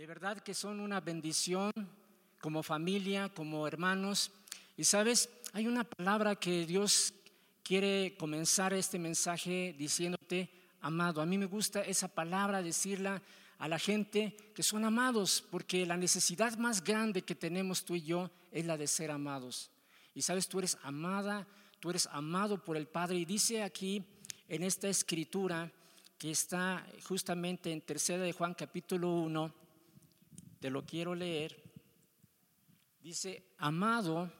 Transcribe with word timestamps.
De 0.00 0.06
verdad 0.06 0.40
que 0.40 0.54
son 0.54 0.80
una 0.80 0.98
bendición 0.98 1.70
como 2.40 2.62
familia, 2.62 3.28
como 3.28 3.66
hermanos. 3.66 4.30
Y 4.78 4.84
sabes, 4.84 5.28
hay 5.52 5.66
una 5.66 5.84
palabra 5.84 6.36
que 6.36 6.64
Dios 6.64 7.12
quiere 7.62 8.16
comenzar 8.18 8.72
este 8.72 8.98
mensaje 8.98 9.74
diciéndote, 9.76 10.48
amado. 10.80 11.20
A 11.20 11.26
mí 11.26 11.36
me 11.36 11.44
gusta 11.44 11.82
esa 11.82 12.08
palabra 12.08 12.62
decirla 12.62 13.20
a 13.58 13.68
la 13.68 13.78
gente 13.78 14.34
que 14.54 14.62
son 14.62 14.86
amados, 14.86 15.44
porque 15.50 15.84
la 15.84 15.98
necesidad 15.98 16.56
más 16.56 16.82
grande 16.82 17.20
que 17.20 17.34
tenemos 17.34 17.84
tú 17.84 17.94
y 17.94 18.00
yo 18.00 18.30
es 18.52 18.64
la 18.64 18.78
de 18.78 18.86
ser 18.86 19.10
amados. 19.10 19.70
Y 20.14 20.22
sabes, 20.22 20.48
tú 20.48 20.60
eres 20.60 20.78
amada, 20.82 21.46
tú 21.78 21.90
eres 21.90 22.08
amado 22.10 22.64
por 22.64 22.78
el 22.78 22.86
Padre. 22.86 23.18
Y 23.18 23.26
dice 23.26 23.62
aquí 23.62 24.02
en 24.48 24.62
esta 24.62 24.88
escritura 24.88 25.70
que 26.16 26.30
está 26.30 26.86
justamente 27.06 27.70
en 27.70 27.82
tercera 27.82 28.22
de 28.22 28.32
Juan 28.32 28.54
capítulo 28.54 29.12
1, 29.12 29.60
te 30.60 30.70
lo 30.70 30.84
quiero 30.84 31.14
leer. 31.14 31.60
Dice, 33.02 33.42
amado, 33.58 34.30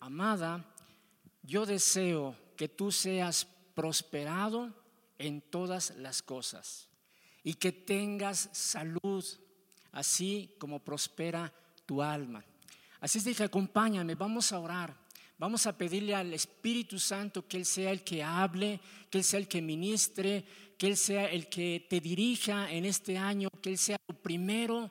amada, 0.00 0.64
yo 1.42 1.64
deseo 1.64 2.36
que 2.56 2.68
tú 2.68 2.90
seas 2.90 3.46
prosperado 3.74 4.74
en 5.16 5.40
todas 5.40 5.96
las 5.96 6.22
cosas 6.22 6.88
y 7.44 7.54
que 7.54 7.70
tengas 7.70 8.50
salud, 8.52 9.24
así 9.92 10.54
como 10.58 10.80
prospera 10.80 11.52
tu 11.86 12.02
alma. 12.02 12.44
Así 13.00 13.18
es 13.18 13.36
que 13.36 13.44
acompáñame, 13.44 14.16
vamos 14.16 14.52
a 14.52 14.58
orar. 14.58 15.04
Vamos 15.36 15.66
a 15.66 15.76
pedirle 15.76 16.14
al 16.14 16.32
Espíritu 16.32 16.98
Santo 16.98 17.46
que 17.46 17.56
Él 17.56 17.66
sea 17.66 17.90
el 17.90 18.02
que 18.02 18.22
hable, 18.22 18.80
que 19.10 19.18
Él 19.18 19.24
sea 19.24 19.40
el 19.40 19.48
que 19.48 19.60
ministre, 19.60 20.44
que 20.78 20.86
Él 20.88 20.96
sea 20.96 21.26
el 21.26 21.48
que 21.48 21.86
te 21.90 22.00
dirija 22.00 22.70
en 22.72 22.84
este 22.84 23.18
año, 23.18 23.48
que 23.60 23.70
Él 23.70 23.78
sea 23.78 23.96
el 24.08 24.16
primero 24.16 24.90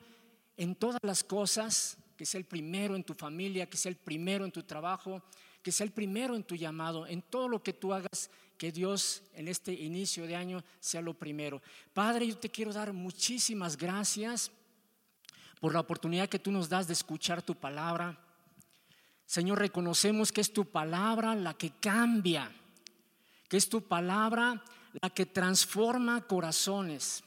en 0.58 0.76
todas 0.76 1.00
las 1.04 1.24
cosas, 1.24 1.98
que 2.18 2.26
sea 2.26 2.40
el 2.40 2.46
primero 2.46 2.96
en 2.96 3.04
tu 3.04 3.14
familia, 3.14 3.70
que 3.70 3.78
sea 3.78 3.90
el 3.90 3.96
primero 3.96 4.46
en 4.46 4.52
tu 4.52 4.64
trabajo, 4.64 5.22
que 5.62 5.72
sea 5.72 5.86
el 5.86 5.92
primero 5.92 6.36
en 6.36 6.44
tu 6.44 6.56
llamado, 6.56 7.08
en 7.08 7.22
todo 7.22 7.48
lo 7.48 7.64
que 7.64 7.74
tú 7.74 7.94
hagas, 7.94 8.30
que 8.58 8.72
Dios 8.72 9.24
en 9.34 9.48
este 9.48 9.74
inicio 9.74 10.28
de 10.28 10.36
año 10.36 10.64
sea 10.80 11.02
lo 11.02 11.14
primero. 11.14 11.62
Padre, 11.94 12.28
yo 12.28 12.38
te 12.38 12.50
quiero 12.50 12.72
dar 12.72 12.94
muchísimas 12.94 13.78
gracias 13.78 14.52
por 15.60 15.74
la 15.74 15.80
oportunidad 15.80 16.30
que 16.30 16.40
tú 16.40 16.52
nos 16.52 16.70
das 16.70 16.88
de 16.88 16.94
escuchar 16.94 17.42
tu 17.42 17.56
palabra. 17.56 18.20
Señor, 19.26 19.60
reconocemos 19.60 20.32
que 20.32 20.42
es 20.42 20.52
tu 20.52 20.66
palabra 20.66 21.36
la 21.36 21.54
que 21.54 21.72
cambia, 21.80 22.52
que 23.48 23.58
es 23.58 23.70
tu 23.70 23.82
palabra 23.82 24.62
la 25.02 25.10
que 25.10 25.26
transforma 25.26 26.28
corazones, 26.28 27.24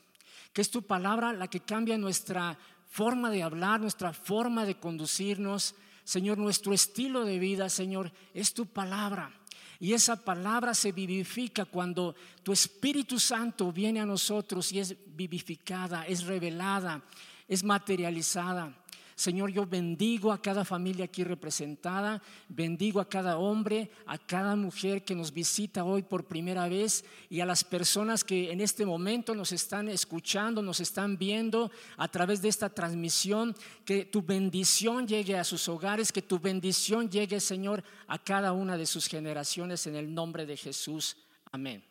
que 0.52 0.60
es 0.60 0.70
tu 0.70 0.82
palabra 0.82 1.32
la 1.32 1.48
que 1.48 1.60
cambia 1.60 1.98
nuestra 1.98 2.58
forma 2.88 3.30
de 3.30 3.42
hablar, 3.42 3.80
nuestra 3.80 4.12
forma 4.12 4.64
de 4.64 4.76
conducirnos. 4.76 5.74
Señor, 6.04 6.38
nuestro 6.38 6.72
estilo 6.72 7.24
de 7.24 7.38
vida, 7.38 7.68
Señor, 7.68 8.12
es 8.32 8.54
tu 8.54 8.66
palabra. 8.66 9.32
Y 9.78 9.92
esa 9.92 10.16
palabra 10.16 10.74
se 10.74 10.92
vivifica 10.92 11.64
cuando 11.64 12.14
tu 12.42 12.52
Espíritu 12.52 13.18
Santo 13.18 13.70
viene 13.72 14.00
a 14.00 14.06
nosotros 14.06 14.72
y 14.72 14.78
es 14.78 14.96
vivificada, 15.06 16.06
es 16.06 16.24
revelada, 16.24 17.02
es 17.46 17.62
materializada. 17.62 18.74
Señor, 19.16 19.50
yo 19.50 19.64
bendigo 19.64 20.30
a 20.30 20.42
cada 20.42 20.62
familia 20.62 21.06
aquí 21.06 21.24
representada, 21.24 22.22
bendigo 22.50 23.00
a 23.00 23.08
cada 23.08 23.38
hombre, 23.38 23.90
a 24.04 24.18
cada 24.18 24.54
mujer 24.56 25.04
que 25.04 25.14
nos 25.14 25.32
visita 25.32 25.84
hoy 25.84 26.02
por 26.02 26.26
primera 26.26 26.68
vez 26.68 27.02
y 27.30 27.40
a 27.40 27.46
las 27.46 27.64
personas 27.64 28.22
que 28.22 28.52
en 28.52 28.60
este 28.60 28.84
momento 28.84 29.34
nos 29.34 29.52
están 29.52 29.88
escuchando, 29.88 30.60
nos 30.60 30.80
están 30.80 31.16
viendo 31.16 31.70
a 31.96 32.08
través 32.08 32.42
de 32.42 32.50
esta 32.50 32.68
transmisión, 32.68 33.56
que 33.86 34.04
tu 34.04 34.20
bendición 34.20 35.08
llegue 35.08 35.38
a 35.38 35.44
sus 35.44 35.66
hogares, 35.66 36.12
que 36.12 36.20
tu 36.20 36.38
bendición 36.38 37.10
llegue, 37.10 37.40
Señor, 37.40 37.82
a 38.08 38.22
cada 38.22 38.52
una 38.52 38.76
de 38.76 38.84
sus 38.84 39.06
generaciones 39.06 39.86
en 39.86 39.96
el 39.96 40.12
nombre 40.12 40.44
de 40.44 40.58
Jesús. 40.58 41.16
Amén. 41.52 41.82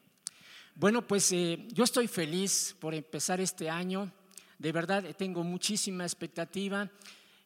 Bueno, 0.76 1.02
pues 1.08 1.32
eh, 1.32 1.68
yo 1.72 1.86
estoy 1.86 2.08
feliz 2.08 2.76
por 2.80 2.94
empezar 2.94 3.42
este 3.42 3.68
año. 3.68 4.12
De 4.58 4.72
verdad, 4.72 5.16
tengo 5.18 5.44
muchísima 5.44 6.06
expectativa. 6.06 6.90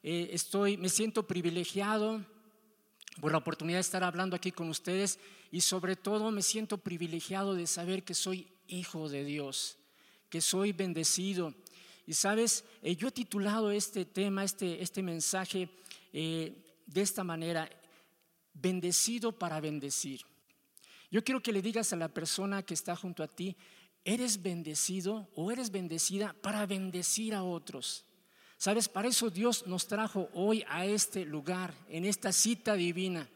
Eh, 0.03 0.29
estoy, 0.31 0.77
me 0.77 0.89
siento 0.89 1.25
privilegiado 1.25 2.23
por 3.19 3.31
la 3.31 3.39
oportunidad 3.39 3.77
de 3.77 3.81
estar 3.81 4.03
hablando 4.03 4.35
aquí 4.35 4.51
con 4.51 4.69
ustedes 4.69 5.19
y 5.51 5.61
sobre 5.61 5.95
todo 5.95 6.31
me 6.31 6.41
siento 6.41 6.77
privilegiado 6.77 7.55
de 7.55 7.67
saber 7.67 8.03
que 8.03 8.13
soy 8.13 8.47
hijo 8.67 9.09
de 9.09 9.23
Dios, 9.25 9.77
que 10.29 10.41
soy 10.41 10.71
bendecido. 10.71 11.53
Y 12.05 12.13
sabes, 12.13 12.63
eh, 12.81 12.95
yo 12.95 13.07
he 13.07 13.11
titulado 13.11 13.71
este 13.71 14.05
tema, 14.05 14.43
este, 14.43 14.81
este 14.81 15.01
mensaje 15.01 15.69
eh, 16.13 16.53
de 16.85 17.01
esta 17.01 17.23
manera, 17.23 17.69
bendecido 18.53 19.31
para 19.31 19.59
bendecir. 19.59 20.21
Yo 21.11 21.23
quiero 21.23 21.41
que 21.41 21.51
le 21.51 21.61
digas 21.61 21.91
a 21.91 21.95
la 21.95 22.07
persona 22.07 22.63
que 22.63 22.75
está 22.75 22.95
junto 22.95 23.23
a 23.23 23.27
ti, 23.27 23.55
eres 24.05 24.41
bendecido 24.41 25.29
o 25.35 25.51
eres 25.51 25.71
bendecida 25.71 26.35
para 26.41 26.65
bendecir 26.65 27.33
a 27.33 27.43
otros. 27.43 28.05
Sabes, 28.57 28.89
para 28.89 29.07
eso 29.07 29.29
Dios 29.29 29.67
nos 29.67 29.87
trajo 29.87 30.29
hoy 30.33 30.65
a 30.67 30.85
este 30.85 31.25
lugar, 31.25 31.73
en 31.87 32.05
esta 32.05 32.33
cita 32.33 32.73
divina, 32.73 33.29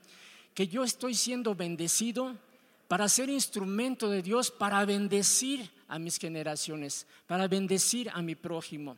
que 0.53 0.67
yo 0.67 0.83
estoy 0.83 1.15
siendo 1.15 1.55
bendecido 1.55 2.37
para 2.87 3.07
ser 3.07 3.29
instrumento 3.29 4.09
de 4.09 4.21
Dios, 4.21 4.51
para 4.51 4.83
bendecir 4.85 5.71
a 5.87 5.97
mis 5.97 6.17
generaciones, 6.17 7.07
para 7.25 7.47
bendecir 7.47 8.09
a 8.09 8.21
mi 8.21 8.35
prójimo. 8.35 8.97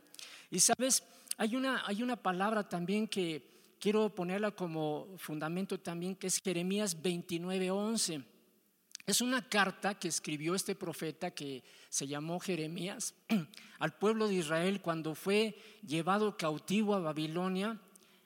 Y 0.49 0.59
sabes, 0.59 1.03
hay 1.37 1.55
una, 1.55 1.83
hay 1.85 2.01
una 2.01 2.15
palabra 2.15 2.67
también 2.67 3.07
que 3.07 3.75
quiero 3.79 4.09
ponerla 4.09 4.51
como 4.51 5.07
fundamento 5.17 5.79
también, 5.79 6.15
que 6.15 6.27
es 6.27 6.41
Jeremías 6.41 7.01
29:11. 7.01 8.23
Es 9.07 9.21
una 9.21 9.47
carta 9.47 9.93
que 9.93 10.07
escribió 10.07 10.55
este 10.55 10.73
profeta 10.73 11.29
que 11.29 11.63
se 11.89 12.07
llamó 12.07 12.39
Jeremías 12.39 13.13
al 13.79 13.93
pueblo 13.93 14.27
de 14.27 14.35
Israel 14.35 14.81
cuando 14.81 15.13
fue 15.13 15.55
llevado 15.85 16.37
cautivo 16.37 16.95
a 16.95 16.99
Babilonia 16.99 17.79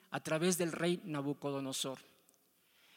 a 0.10 0.20
través 0.22 0.58
del 0.58 0.72
rey 0.72 1.02
Nabucodonosor. 1.04 2.00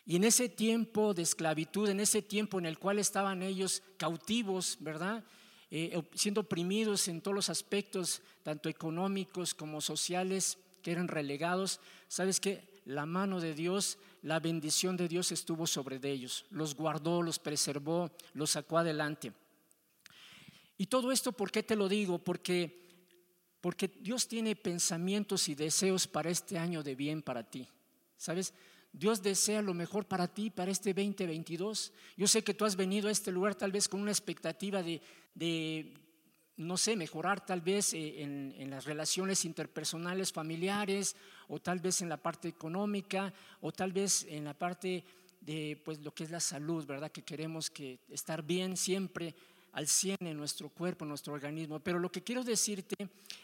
Y 0.06 0.14
en 0.14 0.24
ese 0.24 0.48
tiempo 0.48 1.12
de 1.12 1.22
esclavitud, 1.22 1.88
en 1.88 1.98
ese 1.98 2.22
tiempo 2.22 2.60
en 2.60 2.66
el 2.66 2.78
cual 2.78 3.00
estaban 3.00 3.42
ellos 3.42 3.82
cautivos, 3.96 4.76
¿verdad? 4.80 5.24
Eh, 5.70 6.00
siendo 6.14 6.42
oprimidos 6.42 7.08
en 7.08 7.20
todos 7.20 7.34
los 7.34 7.50
aspectos, 7.50 8.22
tanto 8.44 8.68
económicos 8.68 9.54
como 9.54 9.80
sociales, 9.80 10.58
que 10.82 10.92
eran 10.92 11.08
relegados, 11.08 11.80
¿sabes 12.08 12.38
qué? 12.38 12.68
La 12.84 13.06
mano 13.06 13.40
de 13.40 13.54
Dios 13.54 13.98
la 14.22 14.40
bendición 14.40 14.96
de 14.96 15.08
Dios 15.08 15.32
estuvo 15.32 15.66
sobre 15.66 16.00
ellos, 16.02 16.46
los 16.50 16.74
guardó, 16.74 17.22
los 17.22 17.38
preservó, 17.38 18.10
los 18.34 18.50
sacó 18.50 18.78
adelante. 18.78 19.32
Y 20.78 20.86
todo 20.86 21.12
esto, 21.12 21.32
¿por 21.32 21.50
qué 21.50 21.62
te 21.62 21.76
lo 21.76 21.88
digo? 21.88 22.18
Porque, 22.18 22.88
porque 23.60 23.88
Dios 23.88 24.26
tiene 24.28 24.56
pensamientos 24.56 25.48
y 25.48 25.54
deseos 25.54 26.06
para 26.06 26.30
este 26.30 26.58
año 26.58 26.82
de 26.82 26.94
bien 26.94 27.22
para 27.22 27.42
ti. 27.42 27.68
¿Sabes? 28.16 28.54
Dios 28.92 29.22
desea 29.22 29.62
lo 29.62 29.74
mejor 29.74 30.04
para 30.06 30.28
ti, 30.28 30.50
para 30.50 30.70
este 30.70 30.92
2022. 30.92 31.92
Yo 32.16 32.28
sé 32.28 32.44
que 32.44 32.54
tú 32.54 32.64
has 32.64 32.76
venido 32.76 33.08
a 33.08 33.12
este 33.12 33.32
lugar 33.32 33.54
tal 33.54 33.72
vez 33.72 33.88
con 33.88 34.00
una 34.00 34.10
expectativa 34.10 34.82
de, 34.82 35.00
de 35.34 35.94
no 36.56 36.76
sé, 36.76 36.96
mejorar 36.96 37.44
tal 37.44 37.60
vez 37.60 37.94
eh, 37.94 38.22
en, 38.22 38.70
las 38.70 38.84
relaciones 38.84 39.44
interpersonales 39.44 40.32
familiares 40.32 41.16
o 41.48 41.58
tal 41.58 41.80
vez 41.80 42.02
en 42.02 42.08
la 42.08 42.16
parte 42.16 42.48
económica 42.48 43.32
o 43.60 43.72
tal 43.72 43.92
vez 43.92 44.26
en 44.28 44.44
la 44.44 44.54
parte 44.54 45.04
de 45.40 45.80
pues 45.84 45.98
lo 46.00 46.14
que 46.14 46.24
es 46.24 46.30
la 46.30 46.40
salud, 46.40 46.86
¿verdad? 46.86 47.10
Que 47.10 47.22
queremos 47.22 47.70
que 47.70 47.98
estar 48.08 48.42
bien 48.42 48.76
siempre 48.76 49.34
al 49.72 49.88
100 49.88 50.18
en 50.20 50.36
nuestro 50.36 50.68
cuerpo, 50.68 51.04
en 51.04 51.08
nuestro 51.08 51.32
organismo. 51.32 51.80
Pero 51.80 51.98
lo 51.98 52.12
que 52.12 52.22
quiero 52.22 52.44
decirte 52.44 52.94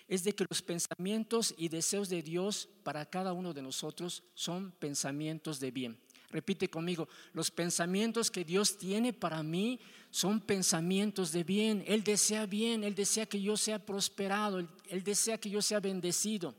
es 0.06 0.24
de 0.24 0.34
que 0.34 0.46
los 0.48 0.62
pensamientos 0.62 1.54
y 1.56 1.68
deseos 1.68 2.08
de 2.08 2.22
Dios 2.22 2.68
para 2.82 3.06
cada 3.06 3.32
uno 3.32 3.52
de 3.52 3.62
nosotros 3.62 4.22
son 4.34 4.72
pensamientos 4.78 5.58
de 5.58 5.70
bien. 5.70 5.98
Repite 6.30 6.68
conmigo, 6.68 7.08
los 7.32 7.50
pensamientos 7.50 8.30
que 8.30 8.44
Dios 8.44 8.76
tiene 8.76 9.14
para 9.14 9.42
mí 9.42 9.80
son 10.10 10.40
pensamientos 10.40 11.32
de 11.32 11.42
bien. 11.42 11.82
Él 11.86 12.04
desea 12.04 12.44
bien, 12.44 12.84
Él 12.84 12.94
desea 12.94 13.24
que 13.24 13.40
yo 13.40 13.56
sea 13.56 13.78
prosperado, 13.78 14.58
Él, 14.58 15.02
desea 15.02 15.38
que 15.38 15.48
yo 15.48 15.62
sea 15.62 15.80
bendecido. 15.80 16.54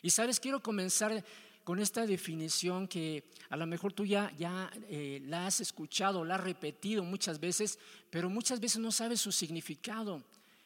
Y 0.00 0.08
sabes, 0.08 0.40
quiero 0.40 0.62
comenzar 0.62 1.22
con 1.64 1.80
esta 1.80 2.06
definición 2.06 2.88
que 2.88 3.24
a 3.50 3.56
lo 3.56 3.66
mejor 3.66 3.92
tú 3.92 4.06
ya, 4.06 4.32
ya 4.38 4.70
eh, 4.88 5.20
la 5.26 5.46
has 5.46 5.60
escuchado, 5.60 6.24
la 6.24 6.36
has 6.36 6.40
repetido 6.40 7.04
muchas 7.04 7.38
veces, 7.38 7.78
pero 8.08 8.30
muchas 8.30 8.60
veces 8.60 8.78
no 8.78 8.90
sabes 8.90 9.20
su 9.20 9.32
significado. 9.32 10.22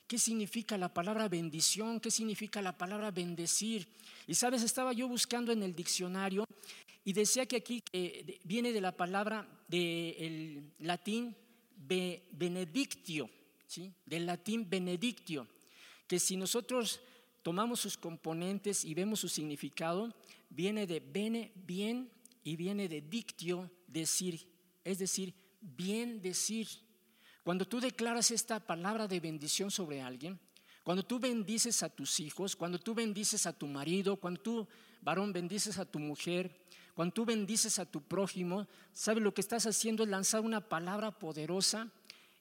¿Qué 0.07 0.19
significa 0.19 0.77
la 0.77 0.93
palabra 0.93 1.29
bendición? 1.29 2.01
¿Qué 2.01 2.11
significa 2.11 2.61
la 2.61 2.77
palabra 2.77 3.11
bendecir? 3.11 3.89
Y 4.27 4.35
sabes, 4.35 4.63
estaba 4.63 4.93
yo 4.93 5.09
buscando 5.09 5.53
en 5.53 5.63
el 5.63 5.75
diccionario 5.75 6.45
y 7.05 7.12
decía 7.12 7.47
que 7.47 7.56
aquí 7.56 7.82
viene 8.44 8.73
de 8.73 8.81
la 8.81 8.97
palabra 8.97 9.49
del 9.69 10.73
latín 10.79 11.35
benedictio, 11.76 13.31
¿sí? 13.67 13.93
del 14.05 14.26
latín 14.26 14.69
benedictio, 14.69 15.47
que 16.06 16.19
si 16.19 16.37
nosotros 16.37 17.00
tomamos 17.43 17.81
sus 17.81 17.97
componentes 17.97 18.85
y 18.85 18.94
vemos 18.94 19.20
su 19.20 19.29
significado, 19.29 20.14
viene 20.50 20.87
de 20.87 21.00
bene, 21.00 21.52
bien, 21.55 22.11
y 22.43 22.56
viene 22.56 22.88
de 22.88 23.00
dictio, 23.00 23.70
decir, 23.87 24.46
es 24.85 24.99
decir, 24.99 25.35
bien 25.61 26.20
decir. 26.20 26.69
Cuando 27.43 27.67
tú 27.67 27.81
declaras 27.81 28.31
esta 28.31 28.61
palabra 28.61 29.06
de 29.06 29.20
bendición 29.20 29.70
sobre 29.70 30.00
alguien, 30.00 30.38
cuando 30.82 31.03
tú 31.03 31.19
bendices 31.19 31.82
a 31.82 31.88
tus 31.91 32.20
hijos, 32.20 32.56
cuando 32.56 32.79
tú 32.79 32.94
bendices 32.94 33.46
a 33.46 33.53
tu 33.53 33.67
marido, 33.67 34.17
cuando 34.17 34.41
tú, 34.41 34.69
varón, 35.03 35.32
bendices 35.32 35.79
a 35.79 35.85
tu 35.85 35.99
mujer, 35.99 36.60
cuando 36.95 37.15
tú 37.15 37.25
bendices 37.25 37.79
a 37.79 37.87
tu 37.87 38.03
prójimo, 38.03 38.67
¿sabes 38.93 39.23
lo 39.23 39.33
que 39.33 39.41
estás 39.41 39.67
haciendo? 39.67 40.03
Es 40.03 40.09
lanzar 40.09 40.41
una 40.41 40.61
palabra 40.69 41.11
poderosa 41.11 41.89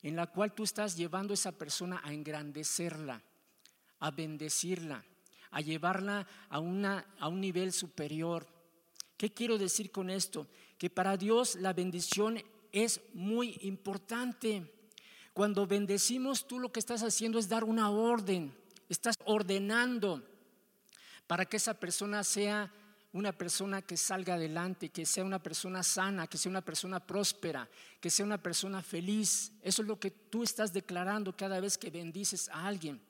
en 0.01 0.15
la 0.15 0.27
cual 0.27 0.53
tú 0.53 0.63
estás 0.63 0.95
llevando 0.95 1.33
a 1.33 1.35
esa 1.35 1.51
persona 1.51 2.01
a 2.03 2.13
engrandecerla, 2.13 3.21
a 3.99 4.11
bendecirla, 4.11 5.03
a 5.51 5.61
llevarla 5.61 6.27
a, 6.49 6.59
una, 6.59 7.05
a 7.19 7.27
un 7.27 7.41
nivel 7.41 7.73
superior. 7.73 8.47
¿Qué 9.17 9.33
quiero 9.33 9.57
decir 9.57 9.91
con 9.91 10.09
esto? 10.09 10.47
Que 10.77 10.89
para 10.89 11.17
Dios 11.17 11.55
la 11.55 11.73
bendición 11.73 12.41
es 12.71 13.01
muy 13.13 13.57
importante. 13.61 14.71
Cuando 15.33 15.67
bendecimos, 15.67 16.47
tú 16.47 16.59
lo 16.59 16.71
que 16.71 16.79
estás 16.79 17.03
haciendo 17.03 17.39
es 17.39 17.49
dar 17.49 17.63
una 17.63 17.89
orden, 17.89 18.55
estás 18.87 19.15
ordenando 19.25 20.23
para 21.27 21.45
que 21.45 21.57
esa 21.57 21.73
persona 21.73 22.23
sea 22.23 22.73
una 23.11 23.31
persona 23.31 23.81
que 23.81 23.97
salga 23.97 24.35
adelante, 24.35 24.89
que 24.89 25.05
sea 25.05 25.23
una 25.23 25.41
persona 25.41 25.81
sana, 25.81 26.27
que 26.27 26.37
sea 26.37 26.49
una 26.49 26.63
persona 26.63 26.99
próspera, 26.99 27.67
que 27.99 28.09
sea 28.09 28.25
una 28.25 28.41
persona 28.41 28.83
feliz. 28.83 29.51
Eso 29.61 29.81
es 29.81 29.87
lo 29.87 29.99
que 29.99 30.11
tú 30.11 30.43
estás 30.43 30.71
declarando 30.73 31.35
cada 31.35 31.59
vez 31.59 31.77
que 31.77 31.89
bendices 31.89 32.49
a 32.49 32.67
alguien. 32.67 33.01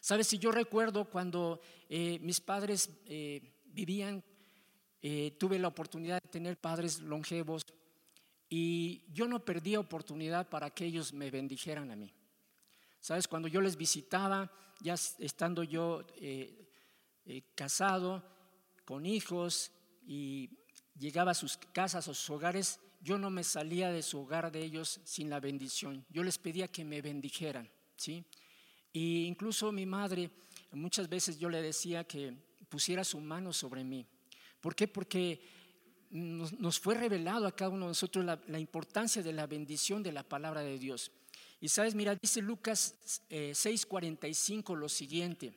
Sabes, 0.00 0.26
si 0.26 0.38
yo 0.38 0.50
recuerdo 0.50 1.06
cuando 1.06 1.60
eh, 1.88 2.18
mis 2.20 2.40
padres 2.40 2.90
eh, 3.06 3.40
vivían, 3.64 4.22
eh, 5.00 5.36
tuve 5.38 5.58
la 5.58 5.68
oportunidad 5.68 6.20
de 6.22 6.28
tener 6.28 6.58
padres 6.58 7.00
longevos 7.00 7.62
y 8.48 9.04
yo 9.12 9.26
no 9.26 9.44
perdí 9.44 9.76
oportunidad 9.76 10.48
para 10.48 10.70
que 10.70 10.84
ellos 10.84 11.14
me 11.14 11.30
bendijeran 11.30 11.90
a 11.90 11.96
mí. 11.96 12.12
Sabes, 13.00 13.26
cuando 13.26 13.48
yo 13.48 13.60
les 13.62 13.76
visitaba, 13.76 14.52
ya 14.80 14.94
estando 14.94 15.62
yo 15.62 16.04
casado, 17.54 18.22
con 18.84 19.06
hijos 19.06 19.72
y 20.06 20.50
llegaba 20.98 21.32
a 21.32 21.34
sus 21.34 21.56
casas, 21.56 22.08
a 22.08 22.14
sus 22.14 22.30
hogares, 22.30 22.80
yo 23.00 23.18
no 23.18 23.30
me 23.30 23.44
salía 23.44 23.90
de 23.90 24.02
su 24.02 24.20
hogar 24.20 24.52
de 24.52 24.62
ellos 24.62 25.00
sin 25.04 25.28
la 25.28 25.40
bendición. 25.40 26.04
Yo 26.08 26.22
les 26.22 26.38
pedía 26.38 26.68
que 26.68 26.84
me 26.84 27.02
bendijeran, 27.02 27.68
¿sí? 27.96 28.24
Y 28.92 29.24
incluso 29.24 29.72
mi 29.72 29.86
madre, 29.86 30.30
muchas 30.72 31.08
veces 31.08 31.38
yo 31.38 31.48
le 31.48 31.62
decía 31.62 32.04
que 32.04 32.34
pusiera 32.68 33.04
su 33.04 33.20
mano 33.20 33.52
sobre 33.52 33.82
mí. 33.82 34.06
¿Por 34.60 34.74
qué? 34.74 34.86
Porque 34.86 35.40
nos, 36.10 36.78
fue 36.78 36.94
revelado 36.94 37.46
a 37.46 37.56
cada 37.56 37.70
uno 37.70 37.86
de 37.86 37.90
nosotros 37.90 38.24
la, 38.24 38.58
importancia 38.58 39.22
de 39.22 39.32
la 39.32 39.46
bendición 39.46 40.02
de 40.02 40.12
la 40.12 40.22
palabra 40.22 40.60
de 40.60 40.78
Dios. 40.78 41.10
Y 41.60 41.68
sabes, 41.68 41.94
mira, 41.94 42.14
dice 42.14 42.42
Lucas 42.42 42.94
6:45 43.30 44.74
eh, 44.74 44.76
lo 44.76 44.88
siguiente 44.88 45.54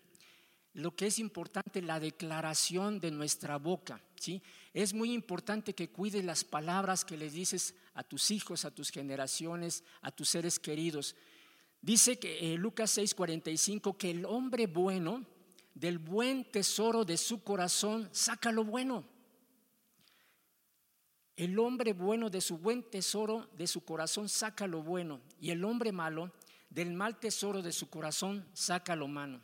lo 0.76 0.94
que 0.94 1.08
es 1.08 1.20
importante, 1.20 1.82
la 1.82 2.02
declaración 2.02 3.00
de 3.00 3.10
nuestra 3.10 3.58
boca. 3.58 4.02
¿sí? 4.20 4.42
Es 4.74 4.94
muy 4.94 5.14
importante 5.14 5.74
que 5.74 5.90
cuides 5.90 6.24
las 6.26 6.44
palabras 6.44 7.06
que 7.06 7.16
le 7.16 7.30
dices 7.30 7.76
a 7.94 8.04
tus 8.04 8.30
hijos, 8.30 8.66
a 8.66 8.72
tus 8.72 8.90
generaciones, 8.90 9.86
a 10.02 10.12
tus 10.12 10.30
seres 10.30 10.60
queridos. 10.60 11.16
Dice 11.82 12.20
que 12.20 12.54
eh, 12.54 12.58
Lucas 12.58 12.98
6:45 12.98 13.96
que 13.96 14.12
el 14.12 14.26
hombre 14.26 14.68
bueno 14.68 15.26
del 15.74 15.98
buen 15.98 16.44
tesoro 16.52 17.06
de 17.06 17.16
su 17.16 17.42
corazón 17.42 18.10
saca 18.12 18.52
lo 18.52 18.66
bueno. 18.66 19.06
El 21.38 21.58
hombre 21.58 21.94
bueno 21.94 22.30
de 22.30 22.42
su 22.42 22.58
buen 22.58 22.84
tesoro 22.84 23.50
de 23.58 23.68
su 23.68 23.86
corazón 23.86 24.28
saca 24.28 24.68
lo 24.68 24.84
bueno 24.84 25.22
y 25.40 25.52
el 25.52 25.64
hombre 25.64 25.94
malo 25.94 26.34
del 26.70 26.92
mal 26.92 27.18
tesoro 27.18 27.62
de 27.62 27.72
su 27.72 27.90
corazón 27.90 28.46
saca 28.54 28.96
lo 28.98 29.08
malo. 29.08 29.42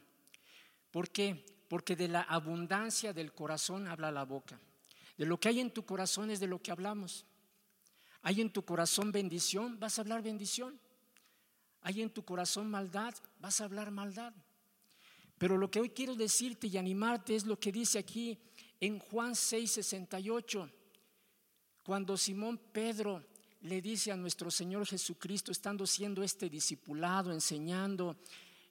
¿Por 0.92 1.10
qué? 1.10 1.46
Porque 1.68 1.96
de 1.96 2.08
la 2.08 2.22
abundancia 2.22 3.14
del 3.14 3.34
corazón 3.34 3.88
habla 3.88 4.12
la 4.12 4.26
boca. 4.26 4.60
De 5.18 5.26
lo 5.26 5.40
que 5.40 5.50
hay 5.50 5.60
en 5.60 5.72
tu 5.72 5.86
corazón 5.86 6.30
es 6.30 6.40
de 6.40 6.48
lo 6.48 6.62
que 6.62 6.72
hablamos. 6.72 7.26
Hay 8.22 8.42
en 8.42 8.52
tu 8.52 8.64
corazón 8.64 9.12
bendición, 9.12 9.80
vas 9.80 9.98
a 9.98 10.02
hablar 10.02 10.22
bendición. 10.22 10.80
Hay 11.82 12.02
en 12.02 12.12
tu 12.12 12.24
corazón 12.24 12.70
maldad, 12.70 13.14
vas 13.40 13.62
a 13.62 13.64
hablar 13.64 13.90
maldad. 13.90 14.34
Pero 15.38 15.58
lo 15.58 15.72
que 15.72 15.80
hoy 15.80 15.90
quiero 15.90 16.16
decirte 16.16 16.68
y 16.68 16.78
animarte 16.78 17.36
es 17.36 17.46
lo 17.46 17.60
que 17.60 17.72
dice 17.72 17.98
aquí 17.98 18.38
en 18.80 19.00
Juan 19.00 19.34
6:68, 19.34 20.70
cuando 21.84 22.16
Simón 22.16 22.60
Pedro 22.72 23.24
le 23.62 23.82
dice 23.82 24.12
a 24.12 24.16
nuestro 24.16 24.52
Señor 24.52 24.86
Jesucristo, 24.86 25.52
estando 25.52 25.88
siendo 25.88 26.22
este 26.22 26.50
discipulado, 26.50 27.32
enseñando, 27.32 28.18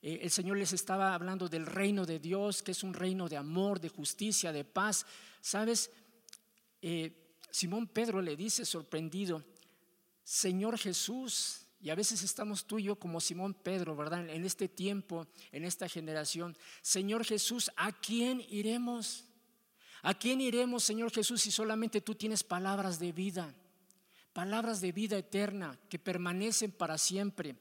eh, 0.03 0.21
el 0.23 0.31
Señor 0.31 0.57
les 0.57 0.73
estaba 0.73 1.15
hablando 1.15 1.49
del 1.49 1.67
reino 1.67 2.07
de 2.07 2.19
Dios, 2.19 2.63
que 2.63 2.73
es 2.73 2.83
un 2.83 2.95
reino 2.95 3.29
de 3.29 3.37
amor, 3.37 3.81
de 3.81 3.89
justicia, 3.89 4.53
de 4.53 4.65
paz. 4.65 5.05
¿Sabes? 5.41 5.91
Eh, 6.81 7.37
Simón 7.51 7.89
Pedro 7.89 8.23
le 8.23 8.37
dice 8.37 8.65
sorprendido, 8.65 9.45
Señor 10.23 10.79
Jesús, 10.79 11.67
y 11.81 11.91
a 11.91 11.95
veces 11.95 12.23
estamos 12.23 12.67
tú 12.67 12.79
y 12.79 12.85
yo 12.85 12.97
como 12.97 13.21
Simón 13.21 13.55
Pedro, 13.55 13.97
¿verdad? 13.97 14.29
En 14.29 14.45
este 14.45 14.69
tiempo, 14.69 15.27
en 15.51 15.65
esta 15.65 15.89
generación. 15.89 16.57
Señor 16.83 17.25
Jesús, 17.25 17.71
¿a 17.77 17.93
quién 17.93 18.45
iremos? 18.49 19.25
¿A 20.03 20.15
quién 20.15 20.41
iremos, 20.41 20.85
Señor 20.85 21.11
Jesús, 21.11 21.43
si 21.43 21.51
solamente 21.51 22.01
tú 22.01 22.15
tienes 22.15 22.45
palabras 22.45 22.99
de 22.99 23.13
vida? 23.13 23.55
Palabras 24.33 24.81
de 24.81 24.93
vida 24.93 25.19
eterna 25.19 25.79
que 25.89 25.99
permanecen 25.99 26.71
para 26.71 26.97
siempre. 26.97 27.57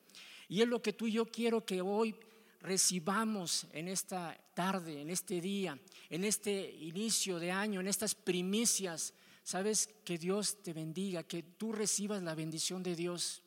Y 0.47 0.61
es 0.61 0.67
lo 0.67 0.81
que 0.81 0.93
tú 0.93 1.07
y 1.07 1.13
yo 1.13 1.25
quiero 1.25 1.65
que 1.65 1.81
hoy 1.81 2.15
recibamos 2.61 3.67
en 3.71 3.87
esta 3.87 4.37
tarde, 4.53 5.01
en 5.01 5.09
este 5.09 5.41
día, 5.41 5.79
en 6.09 6.23
este 6.23 6.71
inicio 6.81 7.39
de 7.39 7.51
año, 7.51 7.79
en 7.79 7.87
estas 7.87 8.15
primicias, 8.15 9.13
sabes 9.43 9.89
que 10.03 10.17
Dios 10.17 10.61
te 10.61 10.73
bendiga, 10.73 11.23
que 11.23 11.43
tú 11.43 11.71
recibas 11.71 12.21
la 12.21 12.35
bendición 12.35 12.83
de 12.83 12.95
Dios. 12.95 13.43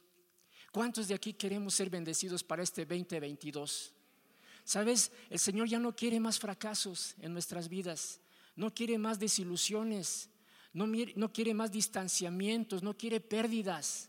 ¿Cuántos 0.70 1.08
de 1.08 1.14
aquí 1.14 1.34
queremos 1.34 1.74
ser 1.74 1.90
bendecidos 1.90 2.42
para 2.42 2.62
este 2.62 2.86
2022? 2.86 3.94
Sabes, 4.64 5.12
el 5.28 5.38
Señor 5.38 5.68
ya 5.68 5.78
no 5.78 5.94
quiere 5.94 6.20
más 6.20 6.38
fracasos 6.38 7.14
en 7.18 7.32
nuestras 7.32 7.68
vidas, 7.68 8.20
no 8.56 8.72
quiere 8.72 8.96
más 8.96 9.18
desilusiones, 9.18 10.30
no, 10.72 10.86
no 10.86 11.32
quiere 11.32 11.52
más 11.52 11.70
distanciamientos, 11.70 12.82
no 12.82 12.96
quiere 12.96 13.20
pérdidas. 13.20 14.08